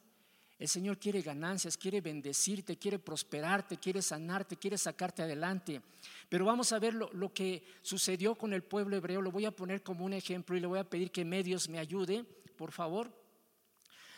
El 0.59 0.69
Señor 0.69 0.99
quiere 0.99 1.21
ganancias, 1.21 1.77
quiere 1.77 1.99
bendecirte, 1.99 2.77
quiere 2.77 2.99
prosperarte, 2.99 3.77
quiere 3.77 4.01
sanarte, 4.01 4.55
quiere 4.55 4.77
sacarte 4.77 5.23
adelante. 5.23 5.81
Pero 6.29 6.45
vamos 6.45 6.71
a 6.71 6.79
ver 6.79 6.93
lo, 6.93 7.33
que 7.33 7.63
sucedió 7.81 8.35
con 8.35 8.53
el 8.53 8.63
pueblo 8.63 8.95
hebreo. 8.95 9.21
Lo 9.21 9.31
voy 9.31 9.45
a 9.45 9.55
poner 9.55 9.81
como 9.81 10.05
un 10.05 10.13
ejemplo 10.13 10.55
y 10.55 10.59
le 10.59 10.67
voy 10.67 10.79
a 10.79 10.89
pedir 10.89 11.11
que 11.11 11.25
medios 11.25 11.67
me 11.69 11.79
ayude, 11.79 12.23
por 12.55 12.71
favor. 12.71 13.07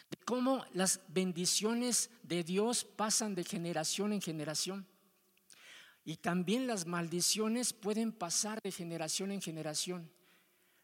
De 0.09 0.17
cómo 0.25 0.63
las 0.73 1.01
bendiciones 1.07 2.11
de 2.21 2.43
Dios 2.43 2.83
pasan 2.83 3.33
de 3.33 3.43
generación 3.43 4.13
en 4.13 4.21
generación. 4.21 4.85
Y 6.03 6.17
también 6.17 6.67
las 6.67 6.85
maldiciones 6.85 7.73
pueden 7.73 8.11
pasar 8.11 8.61
de 8.61 8.71
generación 8.71 9.31
en 9.31 9.41
generación. 9.41 10.11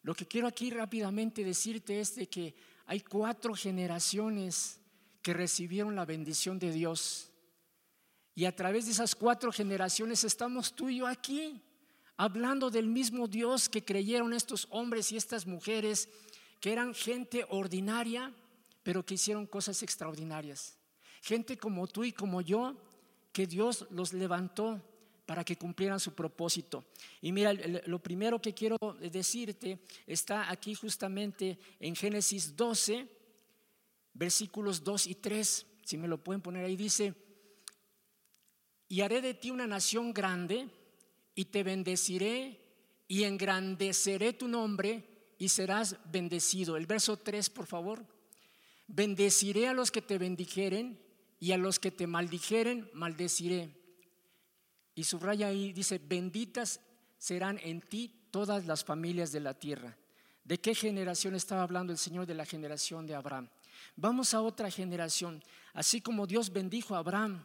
Lo 0.02 0.16
que 0.16 0.26
quiero 0.26 0.48
aquí 0.48 0.72
rápidamente 0.72 1.44
decirte 1.44 2.00
es 2.00 2.16
de 2.16 2.28
que 2.28 2.56
hay 2.88 3.02
cuatro 3.02 3.54
generaciones 3.54 4.81
que 5.22 5.34
recibieron 5.34 5.96
la 5.96 6.06
bendición 6.06 6.60
de 6.60 6.72
Dios. 6.72 7.30
Y 8.34 8.46
a 8.46 8.56
través 8.56 8.86
de 8.86 8.92
esas 8.92 9.16
cuatro 9.16 9.52
generaciones 9.52 10.24
estamos 10.24 10.74
tú 10.74 10.90
y 10.90 10.98
yo 10.98 11.08
aquí, 11.08 11.62
hablando 12.18 12.70
del 12.70 12.88
mismo 12.88 13.28
Dios 13.28 13.68
que 13.68 13.84
creyeron 13.84 14.34
estos 14.34 14.68
hombres 14.70 15.12
y 15.12 15.18
estas 15.18 15.46
mujeres, 15.46 16.10
que 16.60 16.72
eran 16.72 16.94
gente 16.94 17.46
ordinaria, 17.50 18.34
pero 18.84 19.06
que 19.06 19.16
hicieron 19.16 19.46
cosas 19.46 19.84
extraordinarias. 19.84 20.78
Gente 21.22 21.58
como 21.58 21.88
tú 21.88 22.04
y 22.04 22.12
como 22.12 22.42
yo, 22.42 22.76
que 23.32 23.48
Dios 23.48 23.86
los 23.92 24.14
levantó 24.14 24.82
para 25.26 25.44
que 25.44 25.56
cumplieran 25.56 26.00
su 26.00 26.14
propósito. 26.14 26.84
Y 27.22 27.32
mira, 27.32 27.54
lo 27.86 28.00
primero 28.00 28.42
que 28.42 28.54
quiero 28.54 28.78
decirte 29.00 29.80
está 30.06 30.50
aquí 30.52 30.76
justamente 30.76 31.58
en 31.80 31.96
Génesis 31.96 32.56
12, 32.56 33.08
versículos 34.14 34.84
2 34.84 35.08
y 35.08 35.16
3, 35.16 35.66
si 35.84 35.98
me 35.98 36.08
lo 36.08 36.24
pueden 36.24 36.42
poner 36.42 36.66
ahí, 36.66 36.76
dice, 36.76 37.14
y 38.88 39.02
haré 39.02 39.22
de 39.22 39.34
ti 39.34 39.52
una 39.52 39.68
nación 39.68 40.14
grande 40.14 40.68
y 41.34 41.46
te 41.46 41.64
bendeciré 41.64 42.60
y 43.08 43.24
engrandeceré 43.24 44.34
tu 44.34 44.48
nombre 44.48 45.34
y 45.38 45.50
serás 45.50 45.98
bendecido. 46.12 46.78
El 46.78 46.86
verso 46.86 47.18
3, 47.18 47.50
por 47.50 47.66
favor. 47.66 48.06
Bendeciré 48.88 49.68
a 49.68 49.74
los 49.74 49.92
que 49.92 50.02
te 50.02 50.18
bendijeren 50.18 51.00
y 51.40 51.54
a 51.54 51.58
los 51.58 51.80
que 51.80 51.92
te 51.92 52.06
maldijeren, 52.06 52.90
maldeciré. 52.94 53.76
Y 54.94 55.06
subraya 55.06 55.48
ahí, 55.48 55.74
dice, 55.74 55.98
benditas 55.98 56.82
serán 57.18 57.60
en 57.64 57.82
ti 57.82 58.28
todas 58.30 58.66
las 58.66 58.84
familias 58.84 59.32
de 59.32 59.40
la 59.40 59.54
tierra. 59.54 59.98
¿De 60.44 60.60
qué 60.60 60.76
generación 60.76 61.36
estaba 61.36 61.64
hablando 61.64 61.94
el 61.94 62.00
Señor? 62.00 62.26
De 62.26 62.34
la 62.34 62.46
generación 62.46 63.08
de 63.08 63.16
Abraham. 63.16 63.50
Vamos 63.96 64.34
a 64.34 64.42
otra 64.42 64.70
generación. 64.72 65.44
Así 65.74 66.02
como 66.02 66.28
Dios 66.28 66.52
bendijo 66.52 66.96
a 66.96 67.00
Abraham, 67.00 67.44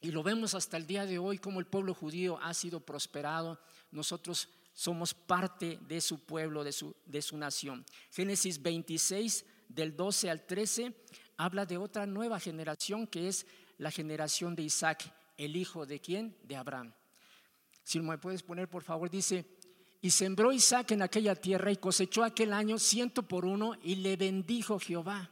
y 0.00 0.12
lo 0.12 0.22
vemos 0.22 0.54
hasta 0.54 0.76
el 0.76 0.86
día 0.86 1.06
de 1.06 1.18
hoy, 1.18 1.38
como 1.38 1.58
el 1.60 1.66
pueblo 1.66 1.92
judío 1.92 2.38
ha 2.42 2.54
sido 2.54 2.80
prosperado, 2.80 3.58
nosotros 3.90 4.48
somos 4.72 5.12
parte 5.12 5.78
de 5.88 6.00
su 6.00 6.20
pueblo, 6.20 6.62
de 6.62 6.72
su, 6.72 6.94
de 7.04 7.20
su 7.20 7.36
nación. 7.36 7.84
Génesis 8.12 8.62
26, 8.62 9.44
del 9.68 9.96
12 9.96 10.30
al 10.30 10.46
13, 10.46 10.94
habla 11.36 11.66
de 11.66 11.78
otra 11.78 12.06
nueva 12.06 12.38
generación 12.38 13.06
que 13.06 13.28
es 13.28 13.44
la 13.78 13.90
generación 13.90 14.54
de 14.54 14.62
Isaac, 14.62 15.12
el 15.36 15.56
hijo 15.56 15.84
de 15.84 16.00
quién? 16.00 16.36
De 16.44 16.56
Abraham. 16.56 16.92
Si 17.82 17.98
me 18.00 18.18
puedes 18.18 18.42
poner, 18.42 18.68
por 18.68 18.82
favor, 18.82 19.10
dice, 19.10 19.46
y 20.00 20.10
sembró 20.10 20.52
Isaac 20.52 20.92
en 20.92 21.02
aquella 21.02 21.34
tierra 21.34 21.72
y 21.72 21.76
cosechó 21.76 22.22
aquel 22.22 22.52
año 22.52 22.78
ciento 22.78 23.22
por 23.22 23.44
uno 23.44 23.74
y 23.82 23.96
le 23.96 24.16
bendijo 24.16 24.78
Jehová. 24.78 25.30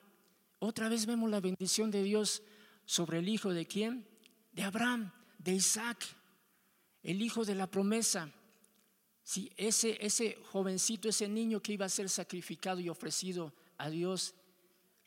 Otra 0.58 0.88
vez 0.88 1.06
vemos 1.06 1.30
la 1.30 1.40
bendición 1.40 1.90
de 1.90 2.02
Dios 2.02 2.42
sobre 2.84 3.18
el 3.18 3.28
hijo 3.28 3.52
de 3.52 3.66
quién? 3.66 4.06
De 4.52 4.62
Abraham, 4.62 5.12
de 5.38 5.52
Isaac, 5.52 6.04
el 7.02 7.20
hijo 7.20 7.44
de 7.44 7.54
la 7.54 7.70
promesa. 7.70 8.32
Si 9.22 9.52
ese, 9.56 9.98
ese 10.00 10.38
jovencito, 10.50 11.08
ese 11.08 11.28
niño 11.28 11.60
que 11.60 11.72
iba 11.72 11.84
a 11.84 11.90
ser 11.90 12.08
sacrificado 12.08 12.80
y 12.80 12.88
ofrecido 12.88 13.52
a 13.76 13.90
Dios, 13.90 14.34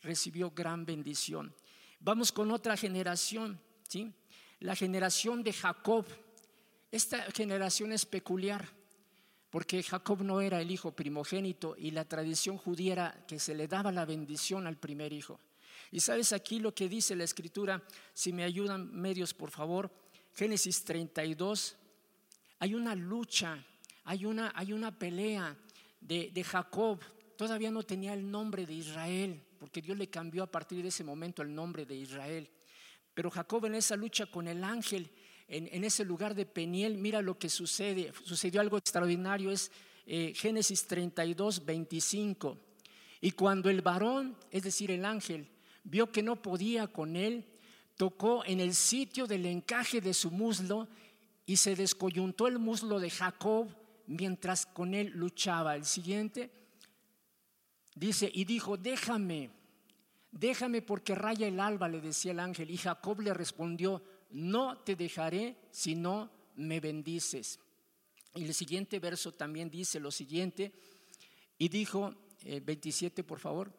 recibió 0.02 0.50
gran 0.50 0.84
bendición. 0.84 1.54
Vamos 1.98 2.32
con 2.32 2.50
otra 2.50 2.76
generación, 2.76 3.60
¿sí? 3.88 4.12
La 4.60 4.76
generación 4.76 5.42
de 5.42 5.52
Jacob. 5.52 6.06
Esta 6.90 7.22
generación 7.32 7.92
es 7.92 8.06
peculiar 8.06 8.79
porque 9.50 9.82
Jacob 9.82 10.22
no 10.22 10.40
era 10.40 10.60
el 10.60 10.70
hijo 10.70 10.92
primogénito 10.92 11.74
y 11.76 11.90
la 11.90 12.04
tradición 12.04 12.56
judía 12.56 12.92
era 12.92 13.24
que 13.26 13.38
se 13.38 13.54
le 13.54 13.66
daba 13.66 13.90
la 13.90 14.04
bendición 14.04 14.66
al 14.66 14.76
primer 14.76 15.12
hijo. 15.12 15.40
Y 15.90 16.00
sabes 16.00 16.32
aquí 16.32 16.60
lo 16.60 16.72
que 16.72 16.88
dice 16.88 17.16
la 17.16 17.24
escritura, 17.24 17.82
si 18.14 18.32
me 18.32 18.44
ayudan 18.44 18.94
medios 18.94 19.34
por 19.34 19.50
favor, 19.50 19.90
Génesis 20.34 20.84
32, 20.84 21.76
hay 22.60 22.74
una 22.74 22.94
lucha, 22.94 23.64
hay 24.04 24.24
una, 24.24 24.52
hay 24.54 24.72
una 24.72 24.96
pelea 24.96 25.56
de, 26.00 26.30
de 26.32 26.44
Jacob, 26.44 27.00
todavía 27.36 27.72
no 27.72 27.82
tenía 27.82 28.14
el 28.14 28.30
nombre 28.30 28.66
de 28.66 28.74
Israel, 28.74 29.42
porque 29.58 29.82
Dios 29.82 29.98
le 29.98 30.08
cambió 30.08 30.44
a 30.44 30.50
partir 30.50 30.82
de 30.82 30.88
ese 30.88 31.02
momento 31.02 31.42
el 31.42 31.52
nombre 31.52 31.84
de 31.84 31.96
Israel. 31.96 32.48
Pero 33.12 33.30
Jacob 33.30 33.66
en 33.66 33.74
esa 33.74 33.96
lucha 33.96 34.26
con 34.26 34.46
el 34.46 34.62
ángel, 34.62 35.10
en, 35.50 35.84
ese 35.84 36.04
lugar 36.04 36.34
de 36.34 36.46
Peniel, 36.46 36.96
mira 36.96 37.20
lo 37.20 37.38
que 37.38 37.48
sucede. 37.48 38.12
Sucedió 38.24 38.60
algo 38.60 38.78
extraordinario, 38.78 39.50
es 39.50 39.72
eh, 40.06 40.32
Génesis 40.36 40.86
32, 40.86 41.64
25. 41.64 42.56
Y 43.20 43.32
cuando 43.32 43.68
el 43.68 43.82
varón, 43.82 44.36
es 44.50 44.62
decir, 44.62 44.90
el 44.90 45.04
ángel, 45.04 45.48
vio 45.82 46.12
que 46.12 46.22
no 46.22 46.40
podía 46.40 46.86
con 46.86 47.16
él, 47.16 47.44
tocó 47.96 48.44
en 48.44 48.60
el 48.60 48.74
sitio 48.74 49.26
del 49.26 49.44
encaje 49.44 50.00
de 50.00 50.14
su 50.14 50.30
muslo 50.30 50.88
y 51.46 51.56
se 51.56 51.74
descoyuntó 51.74 52.46
el 52.46 52.58
muslo 52.58 53.00
de 53.00 53.10
Jacob 53.10 53.68
mientras 54.06 54.66
con 54.66 54.94
él 54.94 55.12
luchaba. 55.14 55.74
El 55.74 55.84
siguiente 55.84 56.50
dice, 57.94 58.30
y 58.32 58.44
dijo, 58.44 58.76
déjame, 58.76 59.50
déjame 60.30 60.80
porque 60.80 61.14
raya 61.14 61.48
el 61.48 61.58
alba, 61.58 61.88
le 61.88 62.00
decía 62.00 62.32
el 62.32 62.40
ángel. 62.40 62.70
Y 62.70 62.76
Jacob 62.76 63.20
le 63.20 63.34
respondió, 63.34 64.02
no 64.30 64.78
te 64.78 64.96
dejaré 64.96 65.56
si 65.70 65.94
no 65.94 66.30
me 66.56 66.80
bendices. 66.80 67.58
Y 68.34 68.44
el 68.44 68.54
siguiente 68.54 68.98
verso 68.98 69.32
también 69.32 69.70
dice 69.70 69.98
lo 69.98 70.10
siguiente, 70.10 70.72
y 71.58 71.68
dijo, 71.68 72.14
27 72.44 73.20
eh, 73.20 73.24
por 73.24 73.38
favor, 73.38 73.72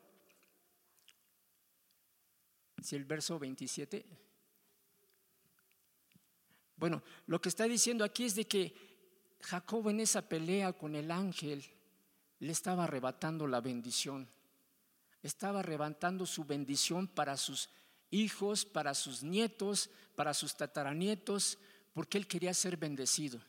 si 2.81 2.95
el 2.95 3.05
verso 3.05 3.39
27. 3.39 4.05
Bueno, 6.75 7.03
lo 7.27 7.39
que 7.39 7.49
está 7.49 7.65
diciendo 7.65 8.03
aquí 8.03 8.25
es 8.25 8.35
de 8.35 8.45
que 8.45 8.73
Jacob 9.41 9.89
en 9.89 9.99
esa 9.99 10.27
pelea 10.27 10.73
con 10.73 10.95
el 10.95 11.11
ángel 11.11 11.63
le 12.39 12.51
estaba 12.51 12.85
arrebatando 12.85 13.47
la 13.47 13.61
bendición. 13.61 14.27
Estaba 15.21 15.59
arrebatando 15.59 16.25
su 16.25 16.43
bendición 16.43 17.07
para 17.07 17.37
sus 17.37 17.69
hijos, 18.11 18.65
para 18.65 18.93
sus 18.93 19.23
nietos, 19.23 19.89
para 20.15 20.33
sus 20.33 20.55
tataranietos, 20.55 21.57
porque 21.93 22.17
él 22.17 22.27
quería 22.27 22.53
ser 22.53 22.77
bendecido. 22.77 23.41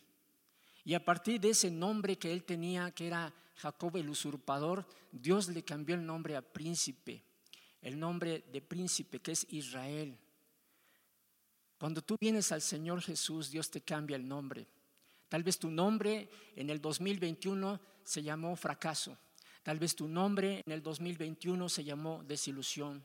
Y 0.85 0.95
a 0.95 1.05
partir 1.05 1.41
de 1.41 1.51
ese 1.51 1.71
nombre 1.71 2.17
que 2.17 2.33
él 2.33 2.45
tenía, 2.45 2.91
que 2.93 3.07
era 3.07 3.35
Jacob 3.57 3.97
el 3.97 4.09
usurpador, 4.09 4.87
Dios 5.13 5.49
le 5.49 5.63
cambió 5.63 5.95
el 5.95 6.07
nombre 6.07 6.37
a 6.37 6.43
príncipe 6.43 7.23
el 7.83 7.99
nombre 7.99 8.45
de 8.53 8.63
príncipe 8.63 9.21
que 9.21 9.33
es 9.33 9.47
Israel. 9.51 10.17
Cuando 11.79 12.01
tú 12.01 12.17
vienes 12.19 12.53
al 12.53 12.63
Señor 12.63 13.03
Jesús, 13.03 13.51
Dios 13.51 13.71
te 13.71 13.81
cambia 13.81 14.17
el 14.17 14.27
nombre. 14.27 14.67
Tal 15.29 15.43
vez 15.43 15.59
tu 15.59 15.71
nombre 15.71 16.31
en 16.55 16.71
el 16.71 16.81
2021 16.81 17.81
se 18.05 18.23
llamó 18.23 18.55
fracaso. 18.55 19.19
Tal 19.65 19.79
vez 19.79 19.97
tu 19.97 20.07
nombre 20.07 20.63
en 20.65 20.73
el 20.73 20.83
2021 20.83 21.69
se 21.69 21.83
llamó 21.83 22.23
desilusión. 22.25 23.05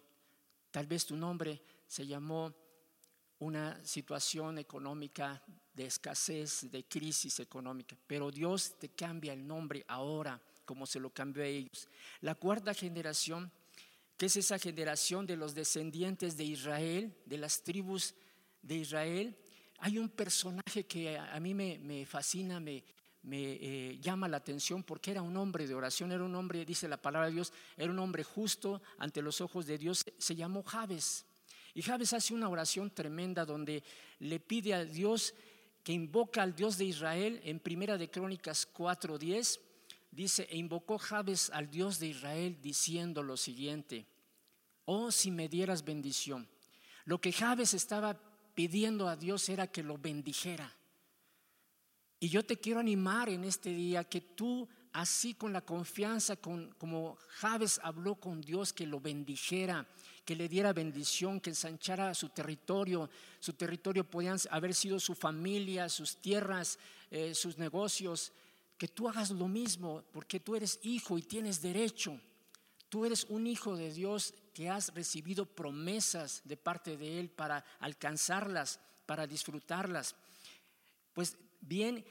Tal 0.78 0.86
vez 0.86 1.08
tu 1.08 1.18
nombre 1.18 1.60
se 1.88 2.06
llamó 2.06 2.54
una 3.40 3.84
situación 3.84 4.60
económica 4.60 5.42
de 5.74 5.88
escasez, 5.88 6.70
de 6.70 6.84
crisis 6.84 7.40
económica. 7.40 7.98
Pero 8.06 8.30
Dios 8.30 8.78
te 8.78 8.90
cambia 8.90 9.34
el 9.34 9.48
nombre 9.48 9.84
ahora 9.88 10.40
como 10.66 10.86
se 10.86 11.00
lo 11.00 11.10
cambió 11.10 11.42
a 11.42 11.48
ellos. 11.48 11.90
La 12.22 12.36
cuarta 12.36 12.76
generación 12.76 13.52
que 14.18 14.28
es 14.28 14.36
esa 14.36 14.60
generación 14.60 15.26
de 15.26 15.36
los 15.36 15.56
descendientes 15.56 16.38
de 16.38 16.44
Israel, 16.44 17.12
de 17.26 17.40
las 17.40 17.64
tribus 17.64 18.14
de 18.62 18.76
Israel, 18.76 19.36
hay 19.80 19.98
un 19.98 20.10
personaje 20.10 20.86
que 20.86 21.18
a 21.18 21.40
mí 21.40 21.56
me, 21.56 22.06
fascina, 22.06 22.60
me, 22.60 22.84
eh, 23.30 24.00
llama 24.02 24.28
la 24.28 24.38
atención 24.38 24.84
porque 24.84 25.12
era 25.12 25.22
un 25.22 25.36
hombre 25.38 25.68
de 25.68 25.76
oración, 25.76 26.12
era 26.12 26.24
un 26.24 26.36
hombre, 26.36 26.66
dice 26.66 26.88
la 26.88 27.02
palabra 27.02 27.28
de 27.28 27.34
Dios, 27.34 27.52
era 27.76 27.92
un 27.92 28.00
hombre 28.00 28.24
justo 28.24 28.82
ante 28.98 29.22
los 29.22 29.42
ojos 29.42 29.66
de 29.66 29.78
Dios, 29.78 30.06
se 30.18 30.36
llamó 30.36 30.64
Jabes. 30.64 31.26
Y 31.74 31.82
Jabes 31.82 32.14
hace 32.14 32.34
una 32.34 32.50
oración 32.50 32.90
tremenda 32.90 33.46
donde 33.46 33.84
le 34.20 34.40
pide 34.40 34.74
a 34.74 34.86
Dios 34.86 35.34
que 35.84 35.94
invoca 35.94 36.42
al 36.42 36.56
Dios 36.56 36.78
de 36.78 36.86
Israel 36.86 37.40
en 37.44 37.60
Primera 37.60 37.98
de 37.98 38.10
Crónicas 38.10 38.68
4:10 38.74 39.60
dice, 40.12 40.48
e 40.50 40.58
invocó 40.58 40.98
Jabes 40.98 41.50
al 41.52 41.70
Dios 41.70 42.00
de 42.00 42.08
Israel 42.08 42.58
diciendo 42.62 43.24
lo 43.24 43.38
siguiente, 43.38 44.06
oh 44.86 45.12
si 45.12 45.32
me 45.32 45.48
dieras 45.48 45.86
bendición. 45.86 46.48
Lo 47.06 47.22
que 47.22 47.32
Jabes 47.32 47.74
estaba 47.74 48.20
pidiendo 48.56 49.08
a 49.08 49.16
Dios 49.16 49.48
era 49.50 49.68
que 49.68 49.84
lo 49.84 49.98
bendijera. 49.98 50.76
Y 52.20 52.30
yo 52.30 52.44
te 52.44 52.58
quiero 52.58 52.80
animar 52.80 53.30
en 53.30 53.44
este 53.44 53.70
día 53.70 54.04
que 54.04 54.22
tú, 54.22 54.68
así 54.94 55.36
con 55.36 55.54
la 55.54 55.62
confianza, 55.62 56.36
con, 56.36 56.74
como 56.80 57.16
Jabes 57.30 57.80
habló 57.84 58.16
con 58.16 58.42
Dios, 58.42 58.74
que 58.74 58.88
lo 58.88 59.00
bendijera, 59.00 59.88
que 60.26 60.36
le 60.36 60.50
diera 60.50 60.74
bendición, 60.74 61.40
que 61.40 61.52
ensanchara 61.52 62.16
su 62.16 62.30
territorio. 62.30 63.10
Su 63.40 63.54
territorio 63.54 64.04
podían 64.04 64.40
haber 64.50 64.74
sido 64.74 65.00
su 65.00 65.14
familia, 65.14 65.90
sus 65.90 66.18
tierras, 66.18 66.80
eh, 67.12 67.36
sus 67.36 67.60
negocios, 67.60 68.34
que 68.80 68.88
tú 68.88 69.08
hagas 69.08 69.30
lo 69.30 69.48
mismo, 69.48 70.04
porque 70.12 70.40
tú 70.40 70.56
eres 70.56 70.80
hijo 70.84 71.18
y 71.18 71.22
tienes 71.22 71.62
derecho. 71.62 72.20
Tú 72.90 73.06
eres 73.06 73.26
un 73.26 73.46
hijo 73.46 73.76
de 73.76 73.94
Dios 73.94 74.34
que 74.54 74.70
has 74.70 74.94
recibido 74.96 75.46
promesas 75.46 76.42
de 76.46 76.58
parte 76.58 76.98
de 76.98 77.20
Él 77.20 77.30
para 77.30 77.64
alcanzarlas, 77.80 78.80
para 79.06 79.28
disfrutarlas. 79.28 80.16
Pues 81.14 81.38
bien, 81.62 82.06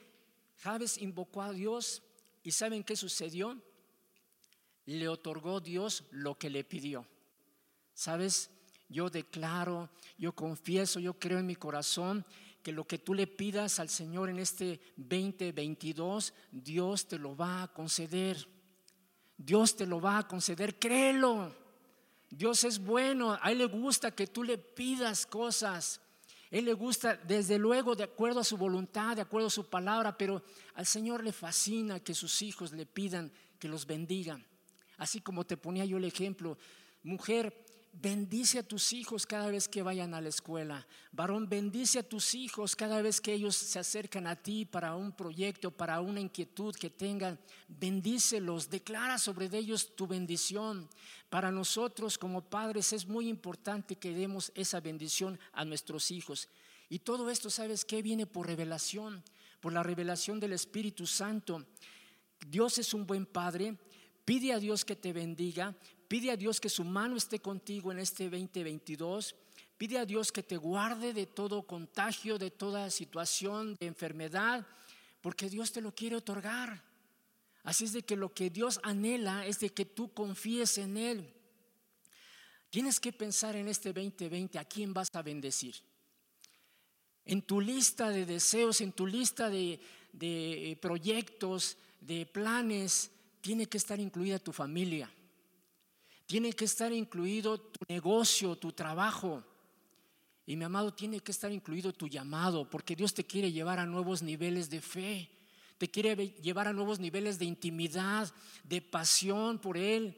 Javes 0.59 0.99
invocó 0.99 1.43
a 1.43 1.53
Dios 1.53 2.03
y 2.43 2.53
¿saben 2.53 2.85
qué 2.85 2.97
sucedió? 2.97 3.61
Le 4.85 5.09
otorgó 5.09 5.61
Dios 5.61 6.05
lo 6.11 6.39
que 6.39 6.51
le 6.51 6.65
pidió. 6.65 7.07
¿Sabes? 7.95 8.51
Yo 8.89 9.11
declaro, 9.11 9.91
yo 10.17 10.33
confieso, 10.33 11.01
yo 11.01 11.19
creo 11.19 11.39
en 11.39 11.47
mi 11.47 11.57
corazón 11.57 12.25
que 12.63 12.73
lo 12.73 12.87
que 12.87 12.99
tú 12.99 13.15
le 13.15 13.27
pidas 13.27 13.79
al 13.79 13.89
Señor 13.89 14.29
en 14.29 14.39
este 14.39 14.81
2022, 14.97 16.35
Dios 16.51 17.07
te 17.09 17.19
lo 17.19 17.37
va 17.37 17.63
a 17.63 17.69
conceder. 17.73 18.49
Dios 19.37 19.77
te 19.77 19.87
lo 19.87 20.01
va 20.01 20.19
a 20.19 20.29
conceder, 20.29 20.79
créelo. 20.79 21.55
Dios 22.31 22.65
es 22.65 22.79
bueno, 22.79 23.39
a 23.41 23.53
Él 23.53 23.59
le 23.59 23.67
gusta 23.67 24.11
que 24.11 24.27
tú 24.27 24.43
le 24.43 24.59
pidas 24.59 25.27
cosas. 25.27 26.01
Él 26.57 26.65
le 26.65 26.73
gusta, 26.73 27.17
desde 27.17 27.59
luego, 27.59 27.95
de 27.95 28.05
acuerdo 28.05 28.41
a 28.41 28.45
su 28.45 28.57
voluntad, 28.57 29.15
de 29.15 29.21
acuerdo 29.21 29.49
a 29.49 29.51
su 29.51 29.69
palabra, 29.69 30.17
pero 30.17 30.43
al 30.73 30.87
Señor 30.87 31.23
le 31.23 31.31
fascina 31.31 32.01
que 32.01 32.15
sus 32.15 32.41
hijos 32.41 32.73
le 32.73 32.87
pidan 32.87 33.31
que 33.59 33.69
los 33.69 33.87
bendigan. 33.87 34.43
Así 34.97 35.21
como 35.21 35.45
te 35.45 35.59
ponía 35.59 35.85
yo 35.85 35.99
el 35.99 36.07
ejemplo, 36.07 36.57
mujer, 37.03 37.66
bendice 38.01 38.59
a 38.59 38.63
tus 38.63 38.93
hijos 38.93 39.27
cada 39.27 39.51
vez 39.51 39.69
que 39.69 39.83
vayan 39.83 40.15
a 40.15 40.21
la 40.21 40.29
escuela. 40.29 40.87
Varón, 41.13 41.49
bendice 41.49 41.99
a 41.99 42.09
tus 42.09 42.35
hijos 42.35 42.77
cada 42.77 43.01
vez 43.03 43.21
que 43.21 43.33
ellos 43.33 43.57
se 43.57 43.79
acercan 43.79 44.27
a 44.27 44.37
ti 44.37 44.65
para 44.65 44.95
un 44.95 45.13
proyecto, 45.13 45.71
para 45.71 46.01
una 46.01 46.21
inquietud 46.21 46.75
que 46.75 46.91
tengan. 46.91 47.39
Bendícelos, 47.69 48.69
declara 48.69 49.19
sobre 49.19 49.47
ellos 49.57 49.95
tu 49.97 50.07
bendición. 50.07 50.89
Para 51.31 51.51
nosotros 51.51 52.19
como 52.19 52.43
padres 52.43 52.93
es 52.93 53.07
muy 53.07 53.29
importante 53.29 53.97
que 53.97 54.15
demos 54.15 54.53
esa 54.55 54.81
bendición 54.81 55.39
a 55.53 55.65
nuestros 55.65 56.11
hijos. 56.11 56.49
Y 56.89 57.01
todo 57.01 57.31
esto, 57.31 57.51
¿sabes 57.51 57.85
qué? 57.85 58.03
Viene 58.03 58.27
por 58.27 58.47
revelación, 58.47 59.25
por 59.61 59.73
la 59.73 59.83
revelación 59.83 60.39
del 60.39 60.53
Espíritu 60.53 61.07
Santo. 61.07 61.67
Dios 62.47 62.79
es 62.79 62.95
un 62.95 63.07
buen 63.07 63.27
padre. 63.27 63.77
Pide 64.25 64.53
a 64.53 64.59
Dios 64.59 64.85
que 64.85 64.97
te 64.97 65.13
bendiga, 65.13 65.77
Pide 66.09 66.31
a 66.31 66.37
Dios 66.37 66.61
que 66.61 66.69
su 66.69 66.85
mano 66.85 67.17
esté 67.17 67.41
contigo 67.41 67.91
en 67.91 67.99
este 67.99 68.25
2022. 68.31 69.35
Pide 69.77 69.99
a 69.99 70.07
Dios 70.07 70.31
que 70.31 70.43
te 70.43 70.57
guarde 70.57 71.13
de 71.13 71.27
todo 71.27 71.67
contagio, 71.67 72.39
de 72.39 72.51
toda 72.51 72.91
situación 72.91 73.77
de 73.81 73.87
enfermedad, 73.87 74.67
porque 75.21 75.51
Dios 75.51 75.73
te 75.73 75.81
lo 75.81 75.95
quiere 75.95 76.17
otorgar. 76.17 76.83
Así 77.65 77.85
es 77.85 77.93
de 77.93 78.03
que 78.03 78.17
lo 78.17 78.33
que 78.33 78.49
Dios 78.49 78.79
anhela 78.85 79.45
es 79.45 79.59
de 79.59 79.71
que 79.71 79.85
tú 79.85 80.13
confíes 80.13 80.79
en 80.79 80.97
Él. 80.97 81.35
Tienes 82.71 83.01
que 83.01 83.13
pensar 83.13 83.57
en 83.57 83.69
este 83.69 83.93
2020 83.93 84.59
a 84.59 84.65
quién 84.65 84.95
vas 84.95 85.09
a 85.13 85.23
bendecir. 85.23 85.75
En 87.25 87.43
tu 87.43 87.61
lista 87.61 88.11
de 88.11 88.25
deseos, 88.25 88.81
en 88.81 88.93
tu 88.93 89.07
lista 89.07 89.51
de, 89.51 89.81
de 90.13 90.71
eh, 90.71 90.77
proyectos, 90.77 91.77
de 92.01 92.25
planes, 92.25 93.11
tiene 93.41 93.67
que 93.67 93.79
estar 93.79 93.99
incluida 93.99 94.39
tu 94.39 94.53
familia. 94.53 95.11
Tiene 96.27 96.53
que 96.53 96.65
estar 96.65 96.93
incluido 96.93 97.59
tu 97.59 97.85
negocio, 97.89 98.57
tu 98.57 98.73
trabajo. 98.73 99.45
Y 100.45 100.57
mi 100.57 100.65
amado, 100.65 100.93
tiene 100.93 101.21
que 101.21 101.33
estar 101.33 101.51
incluido 101.51 101.93
tu 101.93 102.09
llamado, 102.09 102.69
porque 102.69 102.95
Dios 102.95 103.15
te 103.15 103.25
quiere 103.25 103.51
llevar 103.51 103.79
a 103.79 103.87
nuevos 103.87 104.23
niveles 104.23 104.69
de 104.71 104.81
fe, 104.81 105.31
te 105.79 105.91
quiere 105.91 106.17
llevar 106.43 106.69
a 106.69 106.73
nuevos 106.73 106.99
niveles 106.99 107.39
de 107.39 107.45
intimidad, 107.45 108.33
de 108.65 108.81
pasión 108.81 109.59
por 109.59 109.77
Él, 109.77 110.17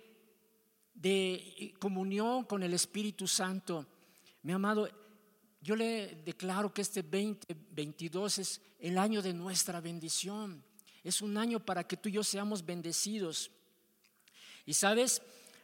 de 0.94 1.74
comunión 1.78 2.44
con 2.44 2.62
el 2.62 2.74
Espíritu 2.74 3.26
Santo. 3.26 3.86
Mi 4.42 4.52
amado, 4.52 4.88
yo 5.60 5.76
le 5.76 6.22
declaro 6.24 6.72
que 6.72 6.82
este 6.82 7.02
2022 7.02 8.38
es 8.38 8.60
el 8.78 8.98
año 8.98 9.22
de 9.22 9.34
nuestra 9.34 9.80
bendición. 9.80 10.62
Es 11.02 11.22
un 11.22 11.36
año 11.36 11.60
para 11.60 11.84
que 11.84 11.96
tú 11.96 12.08
y 12.08 12.12
yo 12.12 12.24
seamos 12.24 12.64
bendecidos. 12.64 13.50
Y 14.66 14.74
sabes, 14.74 15.22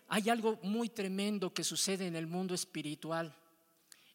hay 0.09 0.29
algo 0.31 0.59
muy 0.63 0.89
tremendo 0.89 1.53
que 1.53 1.65
sucede 1.65 2.07
en 2.07 2.17
el 2.17 2.27
mundo 2.27 2.55
espiritual 2.55 3.35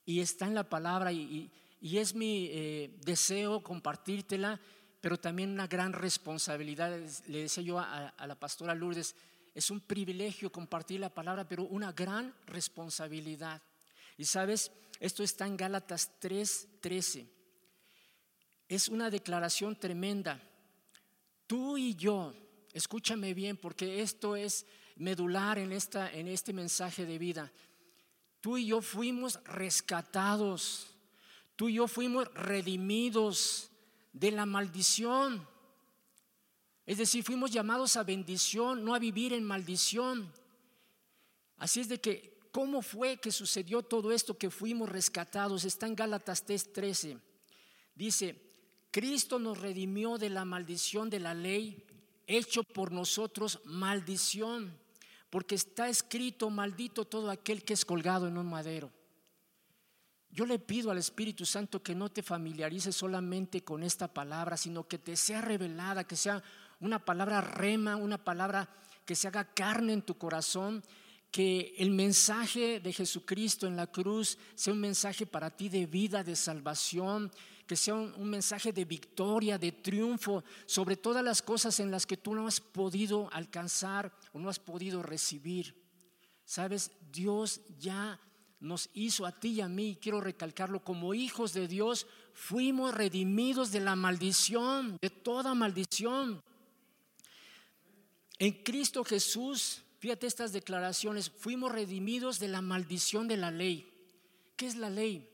y 0.06 0.20
está 0.22 0.48
en 0.48 0.56
la 0.56 0.70
palabra 0.70 1.12
y, 1.12 1.52
es 1.82 2.14
mi 2.14 2.50
eh, 2.52 3.00
deseo 3.06 3.64
compartírtela, 3.64 4.60
pero 5.00 5.18
también 5.18 5.52
una 5.52 5.68
gran 5.68 5.94
responsabilidad. 5.94 7.00
Le 7.28 7.44
decía 7.44 7.64
yo 7.64 7.80
a, 7.80 8.10
a 8.10 8.28
la 8.28 8.36
pastora 8.36 8.76
Lourdes, 8.76 9.16
es 9.56 9.72
un 9.72 9.80
privilegio 9.80 10.52
compartir 10.52 11.00
la 11.00 11.14
palabra, 11.14 11.48
pero 11.48 11.64
una 11.64 11.94
gran 11.94 12.36
responsabilidad. 12.48 13.62
Y 14.18 14.26
sabes, 14.26 14.72
esto 15.00 15.24
está 15.24 15.48
en 15.48 15.56
Gálatas 15.56 16.12
3:13. 16.20 17.28
Es 18.68 18.90
una 18.90 19.10
declaración 19.10 19.76
tremenda. 19.76 20.42
Tú 21.48 21.78
y 21.78 21.96
yo, 21.96 22.34
escúchame 22.74 23.34
bien, 23.34 23.58
porque 23.58 24.02
esto 24.02 24.36
es 24.36 24.66
medular 25.00 25.58
en, 25.58 25.72
esta, 25.72 26.12
en 26.12 26.28
este 26.28 26.54
mensaje 26.54 27.06
de 27.06 27.18
vida. 27.18 27.52
Tú 28.42 28.58
y 28.58 28.68
yo 28.68 28.82
fuimos 28.82 29.42
rescatados, 29.46 30.88
tú 31.56 31.70
y 31.70 31.76
yo 31.76 31.88
fuimos 31.88 32.32
redimidos 32.34 33.72
de 34.14 34.32
la 34.32 34.46
maldición. 34.46 35.48
Es 36.86 36.98
decir, 36.98 37.24
fuimos 37.24 37.52
llamados 37.52 37.96
a 37.98 38.04
bendición, 38.04 38.84
no 38.84 38.94
a 38.94 39.00
vivir 39.00 39.34
en 39.34 39.44
maldición. 39.44 40.32
Así 41.58 41.80
es 41.80 41.88
de 41.88 42.02
que, 42.02 42.38
¿cómo 42.52 42.82
fue 42.82 43.18
que 43.18 43.32
sucedió 43.32 43.82
todo 43.84 44.12
esto 44.12 44.38
que 44.38 44.50
fuimos 44.50 44.90
rescatados? 44.90 45.64
Está 45.64 45.88
en 45.88 45.96
Gálatas 45.96 46.46
3:13. 46.46 47.20
Dice, 47.96 48.42
Cristo 48.92 49.40
nos 49.40 49.60
redimió 49.60 50.18
de 50.18 50.30
la 50.30 50.46
maldición 50.46 51.10
de 51.10 51.20
la 51.20 51.34
ley, 51.34 51.86
hecho 52.28 52.64
por 52.64 52.92
nosotros 52.92 53.60
maldición 53.66 54.78
porque 55.30 55.56
está 55.56 55.90
escrito, 55.90 56.50
maldito 56.50 57.06
todo 57.06 57.30
aquel 57.30 57.64
que 57.64 57.74
es 57.74 57.86
colgado 57.86 58.28
en 58.28 58.38
un 58.38 58.50
madero. 58.50 58.92
Yo 60.32 60.46
le 60.46 60.60
pido 60.60 60.92
al 60.92 60.98
Espíritu 60.98 61.46
Santo 61.46 61.82
que 61.82 61.96
no 61.96 62.10
te 62.10 62.22
familiarices 62.22 62.96
solamente 62.96 63.64
con 63.64 63.84
esta 63.84 64.08
palabra, 64.08 64.58
sino 64.58 64.88
que 64.88 65.00
te 65.00 65.16
sea 65.16 65.42
revelada, 65.42 66.04
que 66.04 66.16
sea 66.16 66.44
una 66.80 67.04
palabra 67.04 67.42
rema, 67.42 67.96
una 67.96 68.24
palabra 68.24 68.70
que 69.06 69.16
se 69.16 69.28
haga 69.28 69.44
carne 69.44 69.94
en 69.94 70.04
tu 70.04 70.18
corazón, 70.18 70.84
que 71.32 71.76
el 71.78 71.92
mensaje 71.92 72.80
de 72.80 72.94
Jesucristo 72.94 73.68
en 73.68 73.76
la 73.76 73.88
cruz 73.88 74.38
sea 74.56 74.74
un 74.74 74.80
mensaje 74.80 75.26
para 75.26 75.56
ti 75.56 75.70
de 75.70 75.86
vida, 75.86 76.24
de 76.24 76.36
salvación, 76.36 77.32
que 77.68 77.76
sea 77.76 77.94
un, 77.94 78.28
mensaje 78.28 78.74
de 78.74 78.84
victoria, 78.84 79.60
de 79.60 79.72
triunfo 79.72 80.44
sobre 80.66 80.98
todas 80.98 81.24
las 81.24 81.44
cosas 81.44 81.80
en 81.80 81.92
las 81.92 82.08
que 82.08 82.18
tú 82.18 82.34
no 82.34 82.48
has 82.48 82.60
podido 82.60 83.30
alcanzar 83.32 84.12
o 84.34 84.40
no 84.40 84.50
has 84.50 84.58
podido 84.58 85.04
recibir. 85.04 85.76
Sabes, 86.46 86.92
Dios 87.12 87.62
ya 87.78 88.20
nos 88.60 88.90
hizo 88.96 89.24
a 89.28 89.40
ti 89.40 89.50
y 89.50 89.62
a 89.62 89.68
mí, 89.68 90.00
quiero 90.02 90.20
recalcarlo, 90.20 90.84
como 90.84 91.14
hijos 91.14 91.54
de 91.54 91.68
Dios, 91.68 92.08
fuimos 92.34 92.94
redimidos 92.96 93.72
de 93.72 93.82
la 93.82 93.96
maldición, 93.96 94.98
de 95.00 95.12
toda 95.12 95.54
maldición. 95.54 96.42
En 98.40 98.64
Cristo 98.64 99.04
Jesús, 99.04 99.84
fíjate 100.00 100.28
estas 100.28 100.52
declaraciones, 100.52 101.30
fuimos 101.30 101.72
redimidos 101.72 102.40
de 102.40 102.48
la 102.48 102.62
maldición 102.62 103.28
de 103.28 103.38
la 103.38 103.52
ley. 103.52 103.92
¿Qué 104.56 104.66
es 104.66 104.76
la 104.76 104.90
ley? 104.90 105.30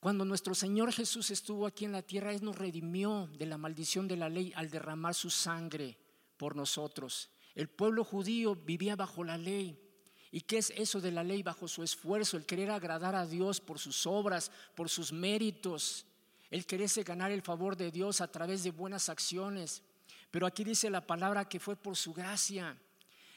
Cuando 0.00 0.24
nuestro 0.24 0.54
Señor 0.54 0.92
Jesús 0.92 1.30
estuvo 1.30 1.66
aquí 1.66 1.84
en 1.84 1.92
la 1.92 2.02
tierra, 2.02 2.32
Él 2.32 2.42
nos 2.42 2.56
redimió 2.56 3.28
de 3.38 3.46
la 3.46 3.58
maldición 3.58 4.08
de 4.08 4.16
la 4.16 4.30
ley 4.30 4.52
al 4.56 4.70
derramar 4.70 5.14
su 5.14 5.28
sangre 5.28 5.98
por 6.38 6.56
nosotros. 6.56 7.30
El 7.54 7.68
pueblo 7.68 8.02
judío 8.02 8.54
vivía 8.54 8.96
bajo 8.96 9.24
la 9.24 9.36
ley. 9.36 9.78
¿Y 10.32 10.40
qué 10.42 10.58
es 10.58 10.70
eso 10.70 11.00
de 11.00 11.10
la 11.10 11.22
ley? 11.22 11.42
Bajo 11.42 11.68
su 11.68 11.82
esfuerzo, 11.82 12.38
el 12.38 12.46
querer 12.46 12.70
agradar 12.70 13.14
a 13.14 13.26
Dios 13.26 13.60
por 13.60 13.78
sus 13.78 14.06
obras, 14.06 14.50
por 14.74 14.88
sus 14.88 15.12
méritos, 15.12 16.06
el 16.50 16.64
quererse 16.64 17.02
ganar 17.02 17.30
el 17.30 17.42
favor 17.42 17.76
de 17.76 17.90
Dios 17.90 18.20
a 18.20 18.28
través 18.30 18.62
de 18.62 18.70
buenas 18.70 19.08
acciones. 19.10 19.82
Pero 20.30 20.46
aquí 20.46 20.64
dice 20.64 20.90
la 20.90 21.06
palabra 21.06 21.48
que 21.48 21.60
fue 21.60 21.76
por 21.76 21.96
su 21.96 22.12
gracia, 22.12 22.76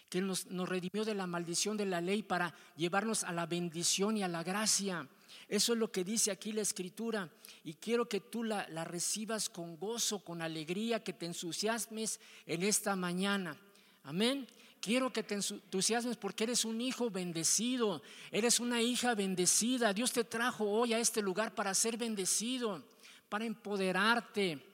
que 0.10 0.22
nos, 0.22 0.46
redimió 0.46 1.04
de 1.04 1.16
la 1.16 1.26
maldición 1.26 1.76
de 1.76 1.88
la 1.88 2.00
ley 2.00 2.22
para 2.22 2.54
llevarnos 2.76 3.24
a 3.24 3.32
la 3.32 3.48
bendición 3.48 4.16
y 4.16 4.22
a 4.22 4.28
la 4.28 4.44
gracia. 4.44 5.08
Eso 5.48 5.74
es 5.74 5.80
lo 5.80 5.92
que 5.92 6.04
dice 6.04 6.30
aquí 6.30 6.52
la 6.52 6.62
escritura 6.62 7.32
y 7.64 7.74
quiero 7.74 8.08
que 8.08 8.20
tú 8.20 8.44
la, 8.44 8.66
recibas 8.84 9.50
con 9.50 9.76
gozo, 9.76 10.20
con 10.20 10.44
alegría, 10.44 11.04
que 11.04 11.14
te 11.14 11.26
entusiasmes 11.26 12.20
en 12.46 12.62
esta 12.62 12.96
mañana. 12.96 13.58
Amén. 14.04 14.48
Quiero 14.80 15.12
que 15.12 15.24
te 15.24 15.34
entusiasmes 15.34 16.18
porque 16.18 16.44
eres 16.44 16.64
un 16.64 16.80
hijo 16.80 17.10
bendecido, 17.10 18.04
eres 18.32 18.60
una 18.60 18.84
hija 18.84 19.16
bendecida. 19.16 19.94
Dios 19.94 20.12
te 20.12 20.26
trajo 20.26 20.70
hoy 20.70 20.94
a 20.94 21.00
este 21.00 21.24
lugar 21.24 21.56
para 21.56 21.74
ser 21.74 21.98
bendecido, 21.98 22.84
para 23.30 23.46
empoderarte, 23.46 24.73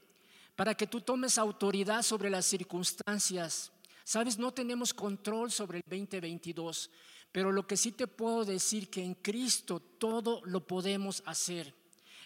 para 0.60 0.76
que 0.76 0.88
tú 0.88 1.00
tomes 1.00 1.38
autoridad 1.38 2.02
sobre 2.02 2.30
las 2.30 2.46
circunstancias. 2.46 3.72
Sabes, 4.04 4.38
no 4.38 4.54
tenemos 4.54 4.94
control 4.94 5.54
sobre 5.54 5.78
el 5.78 5.84
2022. 5.88 6.92
Pero 7.32 7.54
lo 7.54 7.66
que 7.66 7.78
sí 7.78 7.94
te 7.94 8.08
puedo 8.08 8.44
decir 8.44 8.90
que 8.90 9.02
en 9.02 9.14
Cristo 9.14 9.80
todo 9.80 10.42
lo 10.44 10.68
podemos 10.68 11.24
hacer. 11.26 11.74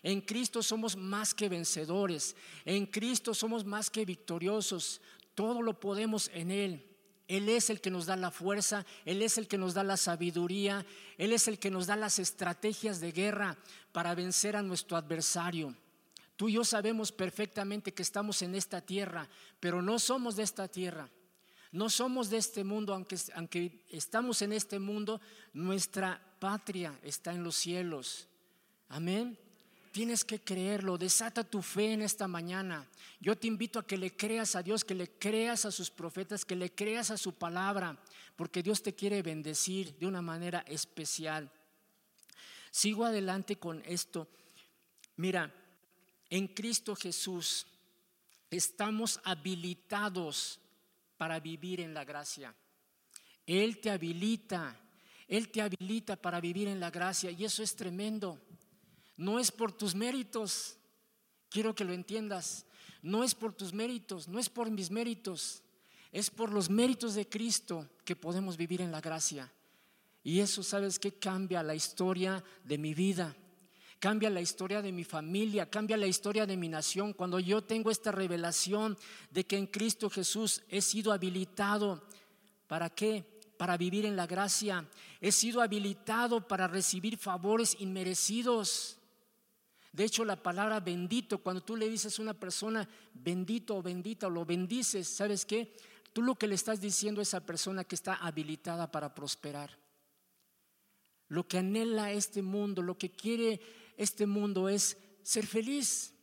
En 0.02 0.20
Cristo 0.20 0.64
somos 0.64 0.96
más 0.96 1.36
que 1.36 1.48
vencedores. 1.48 2.36
En 2.66 2.88
Cristo 2.88 3.36
somos 3.36 3.66
más 3.66 3.92
que 3.92 4.04
victoriosos. 4.04 5.00
Todo 5.36 5.62
lo 5.62 5.80
podemos 5.80 6.32
en 6.34 6.50
Él. 6.50 6.90
Él 7.28 7.48
es 7.50 7.70
el 7.70 7.82
que 7.82 7.92
nos 7.92 8.08
da 8.08 8.16
la 8.16 8.32
fuerza, 8.32 8.84
Él 9.06 9.22
es 9.22 9.38
el 9.38 9.48
que 9.48 9.60
nos 9.60 9.76
da 9.76 9.84
la 9.84 9.96
sabiduría, 9.96 10.88
Él 11.20 11.34
es 11.34 11.48
el 11.48 11.60
que 11.60 11.70
nos 11.70 11.86
da 11.86 11.96
las 11.96 12.18
estrategias 12.18 13.00
de 13.00 13.12
guerra 13.12 13.60
para 13.92 14.16
vencer 14.16 14.56
a 14.56 14.64
nuestro 14.64 14.98
adversario. 14.98 15.76
Tú 16.36 16.50
y 16.50 16.54
yo 16.54 16.66
sabemos 16.66 17.12
perfectamente 17.12 17.94
que 17.94 18.02
estamos 18.02 18.42
en 18.42 18.56
esta 18.56 18.82
tierra, 18.82 19.30
pero 19.60 19.82
no 19.82 20.00
somos 20.00 20.36
de 20.36 20.44
esta 20.44 20.68
tierra. 20.68 21.10
No 21.72 21.90
somos 21.90 22.30
de 22.30 22.38
este 22.38 22.64
mundo, 22.64 22.94
aunque, 22.94 23.18
aunque 23.34 23.84
estamos 23.90 24.42
en 24.44 24.54
este 24.54 24.78
mundo, 24.78 25.20
nuestra 25.54 26.22
patria 26.40 27.00
está 27.02 27.34
en 27.34 27.44
los 27.44 27.56
cielos. 27.56 28.28
Amén. 28.90 29.38
Tienes 29.92 30.24
que 30.24 30.40
creerlo. 30.40 31.00
Desata 31.00 31.44
tu 31.44 31.62
fe 31.64 31.94
en 31.94 32.04
esta 32.04 32.28
mañana. 32.28 32.88
Yo 33.20 33.36
te 33.36 33.48
invito 33.48 33.80
a 33.80 33.88
que 33.88 33.98
le 33.98 34.16
creas 34.16 34.56
a 34.56 34.62
Dios, 34.62 34.84
que 34.84 34.94
le 34.94 35.10
creas 35.18 35.66
a 35.66 35.72
sus 35.72 35.90
profetas, 35.90 36.46
que 36.46 36.56
le 36.56 36.72
creas 36.72 37.10
a 37.10 37.18
su 37.18 37.34
palabra, 37.34 38.00
porque 38.36 38.62
Dios 38.62 38.84
te 38.84 38.94
quiere 38.94 39.22
bendecir 39.22 39.98
de 39.98 40.06
una 40.06 40.22
manera 40.22 40.64
especial. 40.68 41.52
Sigo 42.70 43.06
adelante 43.06 43.56
con 43.56 43.82
esto. 43.86 44.28
Mira, 45.16 45.54
en 46.34 46.48
Cristo 46.48 46.96
Jesús 46.96 47.68
estamos 48.50 49.20
habilitados 49.24 50.60
para 51.16 51.40
vivir 51.40 51.80
en 51.80 51.94
la 51.94 52.06
gracia. 52.06 52.56
Él 53.46 53.80
te 53.80 53.92
habilita, 53.92 54.76
Él 55.28 55.50
te 55.50 55.62
habilita 55.62 56.16
para 56.16 56.42
vivir 56.42 56.68
en 56.68 56.80
la 56.80 56.90
gracia 56.90 57.30
y 57.30 57.46
eso 57.46 57.62
es 57.62 57.76
tremendo. 57.76 58.42
No 59.16 59.38
es 59.38 59.52
por 59.52 59.74
tus 59.74 59.94
méritos, 59.94 60.76
quiero 61.52 61.76
que 61.76 61.86
lo 61.86 61.94
entiendas, 61.94 62.66
no 63.04 63.24
es 63.24 63.36
por 63.36 63.54
tus 63.54 63.72
méritos, 63.72 64.28
no 64.28 64.40
es 64.40 64.50
por 64.50 64.72
mis 64.72 64.90
méritos, 64.90 65.62
es 66.12 66.32
por 66.32 66.52
los 66.52 66.68
méritos 66.68 67.14
de 67.14 67.30
Cristo 67.30 67.88
que 68.06 68.16
podemos 68.16 68.58
vivir 68.58 68.82
en 68.82 68.92
la 68.92 69.02
gracia. 69.02 69.54
Y 70.24 70.40
eso, 70.40 70.64
¿sabes 70.64 70.98
qué? 70.98 71.12
Cambia 71.12 71.62
la 71.62 71.76
historia 71.76 72.44
de 72.64 72.80
mi 72.80 72.96
vida, 72.96 73.36
cambia 74.04 74.30
la 74.30 74.42
historia 74.42 74.82
de 74.82 74.92
mi 74.92 75.06
familia, 75.06 75.70
cambia 75.70 75.96
la 75.96 76.08
historia 76.08 76.46
de 76.46 76.58
mi 76.58 76.68
nación. 76.68 77.14
Cuando 77.14 77.40
yo 77.40 77.64
tengo 77.64 77.90
esta 77.90 78.12
revelación 78.12 78.98
de 79.32 79.46
que 79.46 79.56
en 79.56 79.66
Cristo 79.66 80.10
Jesús 80.10 80.62
he 80.68 80.82
sido 80.82 81.14
habilitado, 81.14 82.04
¿para 82.68 82.90
qué? 82.90 83.24
Para 83.56 83.78
vivir 83.78 84.06
en 84.06 84.18
la 84.18 84.28
gracia. 84.28 84.90
He 85.22 85.32
sido 85.32 85.62
habilitado 85.62 86.46
para 86.46 86.68
recibir 86.68 87.18
favores 87.18 87.78
inmerecidos. 87.80 88.98
De 89.94 90.04
hecho, 90.04 90.26
la 90.26 90.36
palabra 90.36 90.82
bendito, 90.82 91.38
cuando 91.38 91.64
tú 91.64 91.78
le 91.78 91.88
dices 91.88 92.20
a 92.20 92.24
una 92.24 92.34
persona 92.34 92.86
bendito 93.14 93.78
o 93.78 93.82
bendita 93.82 94.28
o 94.28 94.32
lo 94.32 94.44
bendices, 94.44 95.08
¿sabes 95.08 95.46
qué? 95.46 95.78
Tú 96.12 96.24
lo 96.24 96.36
que 96.36 96.48
le 96.48 96.56
estás 96.56 96.82
diciendo 96.82 97.22
a 97.22 97.24
esa 97.24 97.46
persona 97.46 97.86
que 97.86 97.96
está 97.96 98.16
habilitada 98.16 98.92
para 98.92 99.16
prosperar. 99.16 99.80
Lo 101.30 101.48
que 101.48 101.60
anhela 101.60 102.12
este 102.12 102.42
mundo, 102.42 102.82
lo 102.82 102.98
que 102.98 103.10
quiere 103.10 103.62
este 104.04 104.26
mundo 104.26 104.70
es 104.70 104.98
ser 105.22 105.46
feliz. 105.48 106.14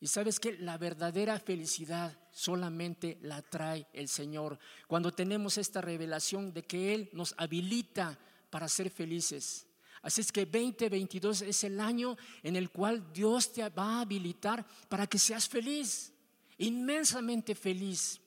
Y 0.00 0.06
sabes 0.06 0.38
que 0.38 0.58
la 0.58 0.76
verdadera 0.78 1.38
felicidad 1.40 2.18
solamente 2.30 3.18
la 3.22 3.42
trae 3.42 3.86
el 3.92 4.08
Señor. 4.08 4.58
Cuando 4.86 5.12
tenemos 5.12 5.56
esta 5.56 5.80
revelación 5.80 6.52
de 6.52 6.62
que 6.62 6.94
Él 6.94 7.10
nos 7.12 7.34
habilita 7.38 8.18
para 8.50 8.68
ser 8.68 8.90
felices. 8.90 9.66
Así 10.02 10.20
es 10.20 10.30
que 10.30 10.44
2022 10.44 11.42
es 11.42 11.64
el 11.64 11.80
año 11.80 12.16
en 12.42 12.56
el 12.56 12.70
cual 12.70 13.12
Dios 13.12 13.52
te 13.52 13.66
va 13.70 13.96
a 13.96 14.00
habilitar 14.02 14.66
para 14.88 15.06
que 15.06 15.18
seas 15.18 15.48
feliz, 15.48 16.12
inmensamente 16.58 17.54
feliz. 17.54 18.20